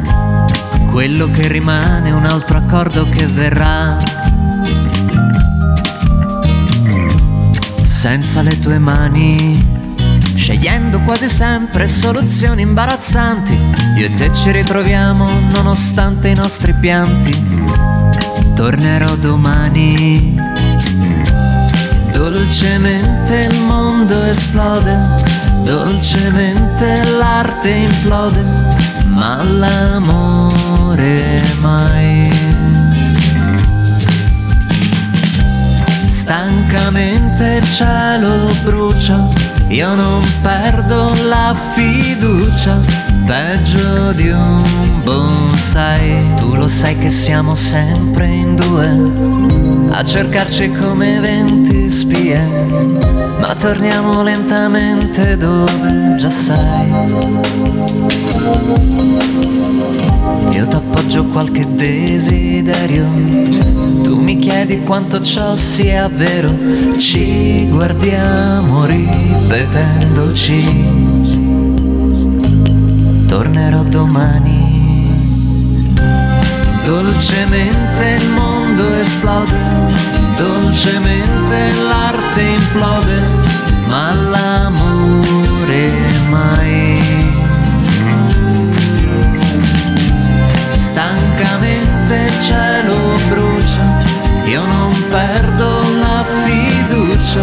Quello 0.90 1.30
che 1.30 1.48
rimane 1.48 2.10
è 2.10 2.12
un 2.12 2.24
altro 2.24 2.58
accordo 2.58 3.08
che 3.08 3.26
verrà. 3.26 3.96
Senza 7.84 8.42
le 8.42 8.58
tue 8.58 8.78
mani, 8.78 9.80
scegliendo 10.34 11.00
quasi 11.00 11.28
sempre 11.28 11.88
soluzioni 11.88 12.62
imbarazzanti. 12.62 13.58
Io 13.96 14.06
e 14.06 14.14
te 14.14 14.32
ci 14.34 14.50
ritroviamo 14.50 15.48
nonostante 15.50 16.28
i 16.28 16.34
nostri 16.34 16.74
pianti. 16.74 17.32
Tornerò 18.54 19.16
domani. 19.16 20.53
Dolcemente 22.14 23.48
il 23.50 23.60
mondo 23.62 24.22
esplode, 24.24 24.96
dolcemente 25.64 27.02
l'arte 27.18 27.68
implode, 27.68 28.42
ma 29.08 29.42
l'amore 29.42 31.42
mai. 31.60 32.30
Stancamente 36.08 37.60
il 37.60 37.72
cielo 37.72 38.48
brucia, 38.62 39.28
io 39.68 39.94
non 39.94 40.22
perdo 40.40 41.12
la 41.28 41.54
fiducia, 41.74 42.78
peggio 43.26 44.12
di 44.12 44.30
un 44.30 44.93
bonsai. 45.04 46.34
Tu 46.36 46.54
lo 46.56 46.66
sai 46.66 46.98
che 46.98 47.10
siamo 47.10 47.54
sempre 47.54 48.26
in 48.26 48.56
due, 48.56 49.90
a 49.90 50.02
cercarci 50.02 50.72
come 50.72 51.20
venti 51.20 51.88
spie, 51.90 52.40
ma 53.38 53.54
torniamo 53.54 54.22
lentamente 54.22 55.36
dove 55.36 56.16
già 56.18 56.30
sai. 56.30 56.92
Io 60.50 60.66
t'appoggio 60.68 61.24
qualche 61.26 61.64
desiderio, 61.74 63.06
tu 64.02 64.20
mi 64.20 64.38
chiedi 64.38 64.82
quanto 64.84 65.20
ciò 65.22 65.54
sia 65.54 66.08
vero, 66.08 66.50
ci 66.98 67.68
guardiamo 67.68 68.84
ripetendoci. 68.86 70.62
Tornerò 73.26 73.82
domani. 73.82 74.63
Dolcemente 76.84 78.18
il 78.20 78.28
mondo 78.30 78.94
esplode, 78.94 79.56
dolcemente 80.36 81.72
l'arte 81.88 82.40
implode, 82.42 83.22
ma 83.86 84.12
l'amore 84.12 85.90
mai. 86.28 87.02
Stancamente 90.76 92.14
il 92.14 92.42
cielo 92.42 92.96
brucia, 93.28 94.02
io 94.44 94.64
non 94.66 94.92
perdo 95.10 95.80
la 96.00 96.24
fiducia, 96.44 97.40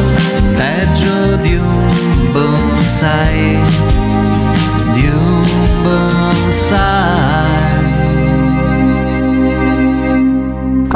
peggio 0.55 1.35
di 1.37 1.55
un 1.55 2.31
bonsai, 2.31 3.57
di 4.93 5.07
un 5.07 5.83
bonsai. 5.83 7.60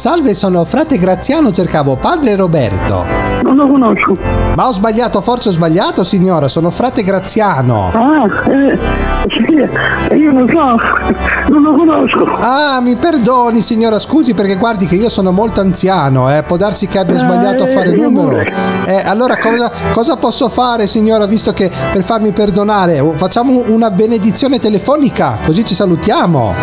Salve, 0.00 0.32
sono 0.32 0.64
frate 0.64 0.96
Graziano, 0.96 1.52
cercavo 1.52 1.96
padre 1.96 2.34
Roberto. 2.34 3.04
Non 3.42 3.54
lo 3.54 3.66
conosco. 3.68 4.29
Ma 4.54 4.66
ho 4.68 4.72
sbagliato, 4.72 5.20
forse 5.20 5.48
ho 5.48 5.52
sbagliato, 5.52 6.04
signora. 6.04 6.48
Sono 6.48 6.70
frate 6.70 7.02
Graziano. 7.02 7.90
Ah, 7.94 8.50
eh, 8.50 8.78
sì, 9.28 10.16
io 10.16 10.32
non 10.32 10.48
so, 10.48 10.76
non 11.50 11.62
lo 11.62 11.74
conosco. 11.74 12.24
Ah, 12.38 12.80
mi 12.82 12.96
perdoni, 12.96 13.60
signora, 13.62 13.98
scusi 13.98 14.34
perché 14.34 14.56
guardi 14.56 14.86
che 14.86 14.96
io 14.96 15.08
sono 15.08 15.30
molto 15.30 15.60
anziano, 15.60 16.30
eh. 16.34 16.42
Può 16.42 16.56
darsi 16.56 16.88
che 16.88 16.98
abbia 16.98 17.16
sbagliato 17.18 17.62
a 17.62 17.66
fare 17.68 17.90
Eh, 17.92 17.96
io 17.96 18.02
numero. 18.10 18.28
pure. 18.28 18.52
Eh, 18.86 19.02
allora 19.06 19.38
cosa, 19.38 19.70
cosa 19.92 20.16
posso 20.16 20.48
fare, 20.48 20.86
signora, 20.88 21.26
visto 21.26 21.52
che 21.52 21.70
per 21.92 22.02
farmi 22.02 22.32
perdonare 22.32 22.98
oh, 23.00 23.12
facciamo 23.12 23.62
una 23.68 23.90
benedizione 23.90 24.58
telefonica, 24.58 25.38
così 25.44 25.64
ci 25.64 25.74
salutiamo. 25.74 26.54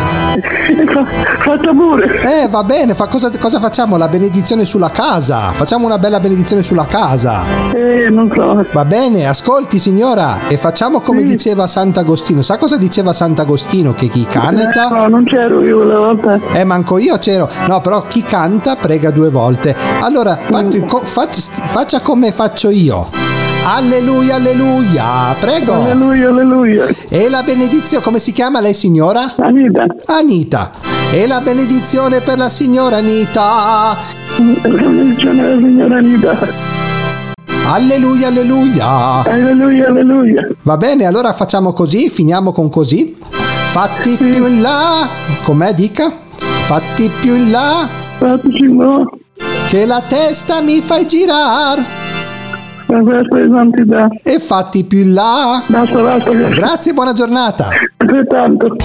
Fatta 1.40 1.72
pure. 1.72 2.44
Eh, 2.44 2.48
va 2.50 2.64
bene, 2.64 2.94
fa- 2.94 3.08
cosa, 3.08 3.32
cosa 3.40 3.60
facciamo? 3.60 3.98
La 3.98 4.08
benedizione 4.08 4.66
sulla 4.66 4.90
casa. 4.92 5.52
Facciamo 5.54 5.86
una 5.86 5.98
bella 5.98 6.20
benedizione 6.20 6.62
sulla 6.64 6.86
casa. 6.86 7.44
Eh, 7.78 8.10
non 8.10 8.32
so. 8.34 8.66
Va 8.72 8.86
bene, 8.86 9.28
ascolti 9.28 9.78
signora, 9.78 10.48
e 10.48 10.58
facciamo 10.58 11.00
come 11.00 11.22
diceva 11.22 11.68
Sant'Agostino. 11.68 12.42
Sa 12.42 12.58
cosa 12.58 12.76
diceva 12.76 13.14
Sant'Agostino? 13.14 13.94
Che 13.94 14.08
chi 14.08 14.26
canta... 14.26 14.88
No, 14.88 15.08
non 15.08 15.24
c'ero 15.26 15.64
io 15.64 15.78
quella 15.78 16.00
volta. 16.00 16.40
Eh, 16.54 16.64
manco 16.64 16.98
io 16.98 17.20
c'ero. 17.20 17.48
No, 17.68 17.80
però 17.82 18.08
chi 18.08 18.24
canta 18.24 18.78
prega 18.78 19.12
due 19.12 19.30
volte. 19.30 19.76
Allora, 20.02 20.40
fatti- 20.50 20.84
co- 20.88 21.02
faccia, 21.04 21.40
faccia 21.40 22.00
come 22.00 22.32
faccio 22.32 22.72
io. 22.72 23.10
Alleluia, 23.64 24.36
alleluia. 24.36 25.36
Prego. 25.40 25.74
Alleluia, 25.74 26.30
alleluia. 26.30 26.86
E 27.10 27.30
la 27.30 27.44
benedizione, 27.44 28.04
come 28.04 28.18
si 28.18 28.32
chiama 28.32 28.60
lei 28.60 28.74
signora? 28.74 29.36
Anita. 29.38 29.86
Anita. 30.06 30.72
E 31.12 31.28
la 31.28 31.42
benedizione 31.42 32.22
per 32.22 32.40
la 32.40 32.50
signora 32.50 32.98
Anita. 32.98 33.96
La 34.64 34.68
benedizione 34.70 35.42
della 35.44 35.58
signora 35.60 35.98
Anita. 35.98 36.77
Alleluia, 37.70 38.28
alleluia. 38.30 39.24
Alleluia, 39.26 39.88
alleluia. 39.88 40.48
Va 40.62 40.78
bene, 40.78 41.06
allora 41.06 41.34
facciamo 41.34 41.74
così, 41.74 42.10
finiamo 42.10 42.54
con 42.54 42.70
così. 42.70 43.14
Fatti 43.20 44.16
più 44.16 44.48
in 44.48 44.62
là. 44.62 45.06
Com'è, 45.44 45.74
dica? 45.74 46.10
Fatti 46.38 47.12
più 47.20 47.36
in 47.36 47.52
là. 47.52 47.86
Fatti 48.20 48.74
no. 48.74 49.10
Che 49.68 49.86
la 49.86 50.02
testa 50.08 50.62
mi 50.62 50.80
fai 50.80 51.06
girare. 51.06 51.84
E 54.24 54.40
fatti 54.40 54.86
più 54.86 55.00
in 55.00 55.14
là. 55.14 55.62
Basta, 55.68 56.02
basta. 56.02 56.32
Grazie, 56.32 56.94
buona 56.94 57.12
giornata. 57.12 57.68
Altrettanto. 57.98 58.76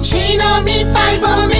Che 0.00 0.36
da 0.36 0.62
vicino 0.62 0.62
mi 0.62 0.86
fai 0.92 1.18
vomitare 1.18 1.57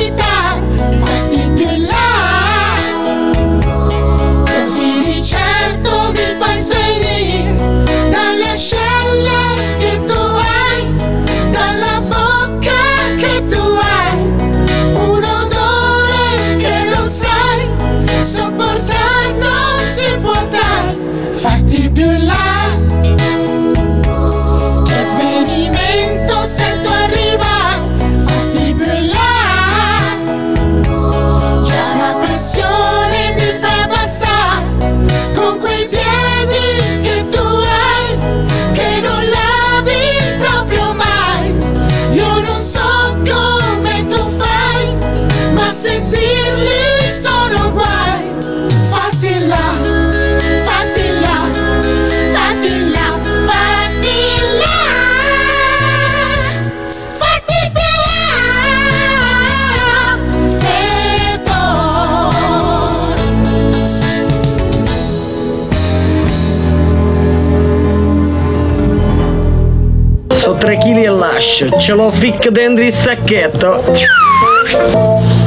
ce 71.88 71.94
l'ho 71.94 72.12
ficca 72.12 72.50
dentro 72.50 72.84
il 72.84 72.92
sacchetto. 72.92 73.82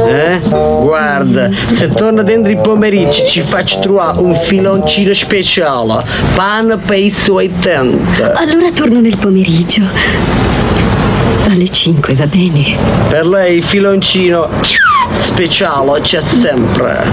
Eh? 0.08 0.40
Guarda, 0.40 1.52
se 1.72 1.88
torna 1.90 2.24
dentro 2.24 2.52
il 2.52 2.58
pomeriggio 2.58 3.28
ci 3.28 3.44
faccio 3.44 3.78
trovare 3.78 4.20
un 4.20 4.36
filoncino 4.46 5.14
speciale. 5.14 6.04
Pane 6.34 6.78
per 6.78 6.98
i 6.98 7.12
suoi 7.12 7.54
tenti. 7.60 8.24
Allora 8.24 8.72
torno 8.74 9.02
nel 9.02 9.18
pomeriggio. 9.18 9.84
Alle 11.48 11.70
5, 11.70 12.16
va 12.16 12.26
bene? 12.26 12.76
Per 13.10 13.28
lei 13.28 13.58
il 13.58 13.64
filoncino 13.64 14.50
speciale 15.14 16.02
c'è 16.02 16.24
sempre. 16.24 17.12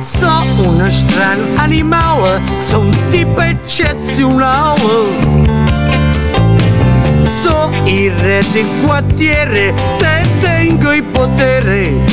So 0.00 0.28
uno 0.66 0.90
strano 0.90 1.44
animale, 1.56 2.42
so 2.44 2.80
un 2.80 2.94
tipo 3.08 3.40
eccezionale. 3.40 5.51
So 7.40 7.70
il 7.86 8.12
re 8.12 8.44
del 8.52 8.68
quartiere, 8.84 9.74
te 9.96 10.28
tengo 10.38 10.92
il 10.92 11.02
potere. 11.02 12.04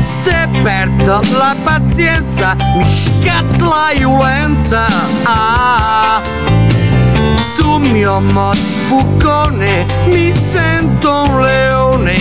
Se 0.00 0.48
perdo 0.62 1.20
la 1.30 1.54
pazienza, 1.62 2.56
mi 2.76 2.84
scatta 2.84 3.64
la 3.64 3.92
violenza. 3.94 4.86
Ah, 5.22 6.20
sul 7.40 7.80
mio 7.80 8.20
mod 8.20 8.58
fucone 8.88 9.86
mi 10.06 10.34
sento 10.34 11.22
un 11.22 11.40
leone 11.40 12.16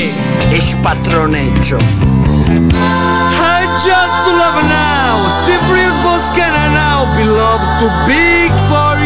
e 0.51 0.61
spattroneggio. 0.61 1.77
I 1.77 3.65
just 3.83 4.25
love 4.27 4.61
now, 4.67 5.27
Steve 5.41 5.91
Boscana 6.03 6.69
now, 6.69 7.05
beloved 7.15 7.79
too 7.79 7.91
big 8.05 8.51
for 8.69 9.00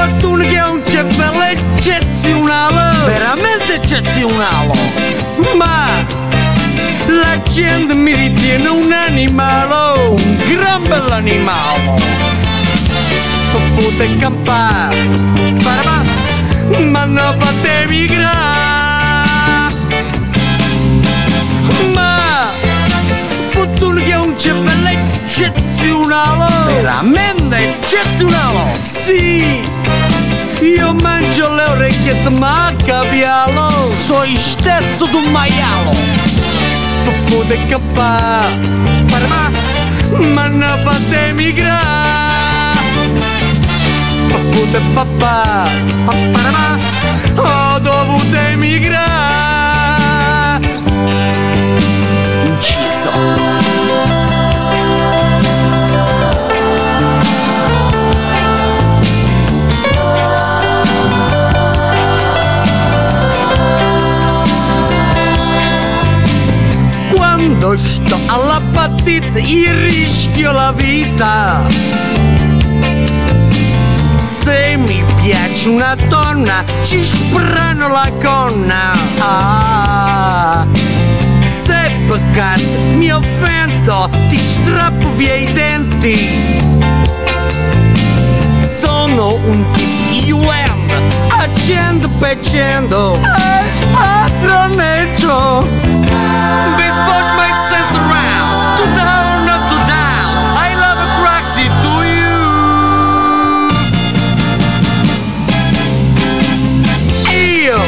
fortuna 0.00 0.44
che 0.44 0.60
ho 0.62 0.72
un 0.72 0.82
cervello 0.86 1.42
eccezionale, 1.42 3.04
veramente 3.04 3.74
eccezionale, 3.74 4.72
ma 5.56 6.06
la 7.06 7.42
gente 7.42 7.92
mi 7.94 8.14
ritiene 8.14 8.68
un 8.68 8.90
animale, 8.92 9.98
un 10.08 10.38
gran 10.48 10.82
bell'animale. 10.84 11.98
Potete 13.74 14.16
campare, 14.16 15.06
farma, 15.58 16.02
ma 16.78 17.04
non 17.04 17.34
fate 17.38 17.86
migrare. 17.88 18.38
Ma 21.92 22.48
fortuna 23.48 24.00
che 24.00 24.14
ho 24.14 24.24
un 24.24 24.38
cervello 24.38 24.88
eccezionale, 24.88 26.80
veramente 26.80 27.78
eccezionale. 27.78 28.78
Sì, 28.82 29.60
io 30.60 30.92
mangio 30.94 31.52
le 31.54 31.64
orecchiette 31.64 32.28
ma 32.30 32.72
capialo, 32.84 33.70
so 33.70 34.24
il 34.24 34.36
stesso 34.36 35.06
di 35.06 35.14
un 35.14 35.30
maialo. 35.30 35.94
Potete 37.28 37.66
campare, 37.66 38.54
farma, 39.06 39.50
ma 40.32 40.46
non 40.46 40.80
fate 40.82 41.32
migrare. 41.32 41.78
Papute 44.28 44.80
papà, 44.92 45.70
papà, 46.04 46.78
ho 47.36 47.78
dovuto 47.78 48.36
emigrare. 48.36 49.08
Inciso. 52.44 53.89
Quando 67.80 67.86
sto 67.86 68.18
alla 68.26 68.60
patita, 68.72 69.38
io 69.38 69.72
rischio 69.72 70.52
la 70.52 70.70
vita. 70.72 71.66
Se 74.18 74.76
mi 74.76 75.02
piace 75.22 75.68
una 75.68 75.94
donna, 76.08 76.62
ci 76.82 77.02
sprano 77.02 77.88
la 77.88 78.10
gonna. 78.20 78.92
Ah, 79.18 80.66
se 81.64 81.92
per 82.06 82.20
caso 82.32 82.78
mi 82.96 83.10
offendo, 83.10 84.10
ti 84.28 84.38
strappo 84.38 85.14
via 85.14 85.36
i 85.36 85.50
denti. 85.50 86.58
Sono 88.70 89.34
un 89.34 89.66
UM, 90.28 90.88
accendo 91.36 92.08
peccendo, 92.20 93.18
spadroneggio. 93.80 95.66
This 96.76 96.94
put 97.04 97.24
my 97.36 97.50
sense 97.68 97.96
around, 97.96 98.78
to 98.78 98.84
down, 98.94 99.44
not 99.44 99.68
to 99.70 99.76
down. 99.86 100.56
I 100.56 100.74
love 100.76 100.98
a 101.02 101.08
proxy 101.20 101.66
to 101.82 101.94
you. 102.14 102.38
Io, 107.34 107.80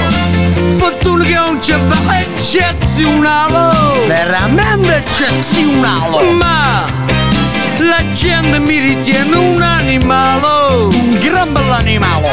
fortuna 0.79 1.45
un 1.49 1.63
cervello 1.63 2.11
eccezionale. 2.11 4.07
Veramente 4.09 4.97
eccezionale. 4.97 6.33
Ma 6.33 6.85
la 7.83 8.03
gente 8.13 8.59
mi 8.61 8.79
ritiene 8.79 9.35
un 9.37 9.61
animale, 9.61 10.47
un 10.95 11.19
gran 11.21 11.53
bell'animale. 11.53 12.31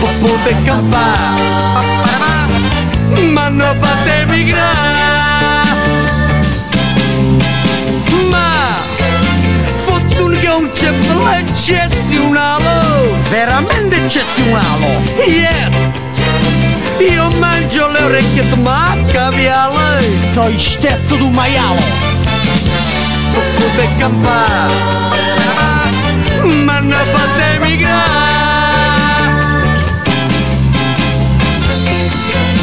Potete 0.00 0.56
campare, 0.64 1.42
ma 3.30 3.48
non 3.48 3.76
fate 3.80 4.20
emigrare. 4.20 5.68
Ma 8.30 8.76
fortuna 9.74 10.36
che 10.38 10.48
un 10.48 10.70
cervello 10.74 11.30
eccezionale, 11.30 13.12
veramente 13.28 13.96
eccezionale. 13.96 15.02
Yes! 15.26 16.20
Io 16.98 17.30
mangio 17.38 17.88
le 17.88 18.02
orecchie 18.02 18.42
di 18.42 18.60
maccaviale, 18.60 20.04
sono 20.32 20.58
stesso 20.58 21.16
di 21.16 21.22
un 21.22 21.32
maiale 21.32 22.19
potete 23.32 23.88
campare 23.98 24.74
ma 26.64 26.78
non 26.80 26.92
fate 27.12 27.58
migrare 27.60 28.08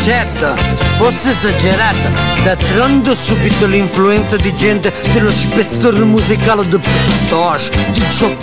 certo 0.01 0.86
forse 0.97 1.29
esagerata 1.29 2.09
d'altronde 2.43 3.15
subito 3.15 3.67
l'influenza 3.67 4.35
di 4.35 4.55
gente 4.55 4.91
dello 5.13 5.29
spessore 5.29 5.99
musicale 5.99 6.63
di 6.63 6.75
Plutosh 6.75 7.69
di 7.91 8.01
Joe 8.01 8.35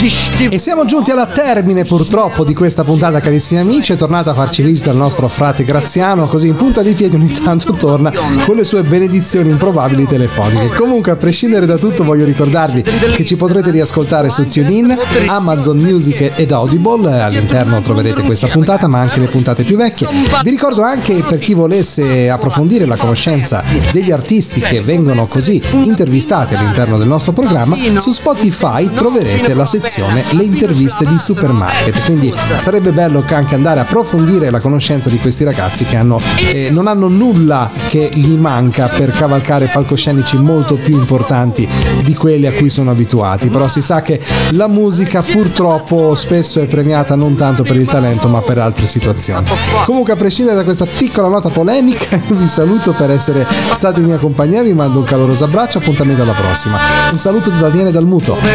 di 0.00 0.08
Steve 0.08 0.56
E 0.56 0.58
siamo 0.58 0.84
giunti 0.84 1.12
alla 1.12 1.26
termine 1.26 1.84
purtroppo 1.84 2.42
di 2.42 2.52
questa 2.52 2.82
puntata 2.82 3.20
carissimi 3.20 3.60
amici, 3.60 3.92
è 3.92 3.96
tornato 3.96 4.28
a 4.30 4.34
farci 4.34 4.62
visita 4.62 4.90
il 4.90 4.96
nostro 4.96 5.28
frate 5.28 5.62
Graziano, 5.62 6.26
così 6.26 6.48
in 6.48 6.56
punta 6.56 6.82
di 6.82 6.94
piedi 6.94 7.14
ogni 7.14 7.32
tanto 7.32 7.72
torna 7.74 8.12
con 8.44 8.56
le 8.56 8.64
sue 8.64 8.82
benedizioni 8.82 9.50
improbabili 9.50 10.04
telefoniche. 10.04 10.74
Comunque 10.74 11.12
a 11.12 11.16
prescindere 11.16 11.64
da 11.64 11.76
tutto 11.76 12.02
voglio 12.02 12.24
ricordarvi 12.24 12.82
che 12.82 13.24
ci 13.24 13.36
potrete 13.36 13.70
riascoltare 13.70 14.30
su 14.30 14.48
TuneIn, 14.48 14.96
Amazon 15.26 15.78
Music 15.78 16.32
ed 16.34 16.50
Audible, 16.50 17.22
all'interno 17.22 17.80
troverete 17.80 18.22
questa 18.22 18.48
puntata 18.48 18.88
ma 18.88 18.98
anche 18.98 19.20
le 19.20 19.26
puntate 19.26 19.62
più 19.62 19.76
vecchie. 19.76 20.08
Vi 20.42 20.50
ricordo 20.50 20.82
anche 20.82 21.22
per 21.28 21.38
chi 21.38 21.54
volesse 21.68 22.30
approfondire 22.30 22.86
la 22.86 22.96
conoscenza 22.96 23.62
degli 23.92 24.10
artisti 24.10 24.58
che 24.58 24.80
vengono 24.80 25.26
così 25.26 25.62
intervistati 25.84 26.54
all'interno 26.54 26.96
del 26.96 27.06
nostro 27.06 27.32
programma, 27.32 27.76
su 27.98 28.10
Spotify 28.10 28.90
troverete 28.90 29.52
la 29.52 29.66
sezione 29.66 30.24
Le 30.30 30.44
interviste 30.44 31.04
di 31.04 31.18
Supermarket, 31.18 32.04
quindi 32.04 32.32
sarebbe 32.58 32.90
bello 32.90 33.22
anche 33.28 33.54
andare 33.54 33.80
a 33.80 33.82
approfondire 33.82 34.48
la 34.48 34.60
conoscenza 34.60 35.10
di 35.10 35.18
questi 35.18 35.44
ragazzi 35.44 35.84
che 35.84 35.96
hanno, 35.96 36.18
eh, 36.50 36.70
non 36.70 36.86
hanno 36.86 37.08
nulla 37.08 37.70
che 37.88 38.08
gli 38.14 38.34
manca 38.34 38.88
per 38.88 39.10
cavalcare 39.10 39.66
palcoscenici 39.66 40.38
molto 40.38 40.76
più 40.76 40.96
importanti 40.96 41.68
di 42.02 42.14
quelli 42.14 42.46
a 42.46 42.52
cui 42.52 42.70
sono 42.70 42.92
abituati, 42.92 43.50
però 43.50 43.68
si 43.68 43.82
sa 43.82 44.00
che 44.00 44.18
la 44.52 44.68
musica 44.68 45.20
purtroppo 45.20 46.14
spesso 46.14 46.60
è 46.60 46.66
premiata 46.66 47.14
non 47.14 47.34
tanto 47.34 47.62
per 47.62 47.76
il 47.76 47.86
talento 47.86 48.28
ma 48.28 48.40
per 48.40 48.56
altre 48.56 48.86
situazioni. 48.86 49.44
Comunque 49.84 50.14
a 50.14 50.16
prescindere 50.16 50.56
da 50.56 50.64
questa 50.64 50.86
piccola 50.86 51.28
nota 51.28 51.50
polemica 51.58 52.16
vi 52.30 52.46
saluto 52.46 52.92
per 52.92 53.10
essere 53.10 53.44
stati 53.72 53.98
in 53.98 54.06
mia 54.06 54.18
compagnia, 54.18 54.62
vi 54.62 54.72
mando 54.74 55.00
un 55.00 55.04
caloroso 55.04 55.42
abbraccio, 55.42 55.78
appuntamento 55.78 56.22
alla 56.22 56.32
prossima. 56.32 56.78
Un 57.10 57.18
saluto 57.18 57.50
da 57.50 57.68
Daniele 57.68 57.90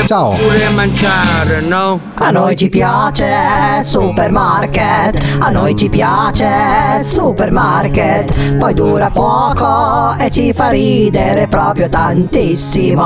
ciao! 0.06 0.32
pure 0.32 0.70
mangiare 0.74 1.60
no 1.60 1.99
A 2.14 2.32
noi 2.32 2.56
ci 2.56 2.70
piace 2.70 3.84
supermarket, 3.84 5.22
a 5.39 5.49
noi 5.49 5.76
ci 5.76 5.89
piace 5.89 7.04
supermarket, 7.04 8.56
poi 8.56 8.74
dura 8.74 9.10
poco 9.10 10.16
e 10.18 10.32
ci 10.32 10.54
fa 10.54 10.70
ridere 10.70 11.47
proprio 11.47 11.89
tantissimo. 11.89 13.04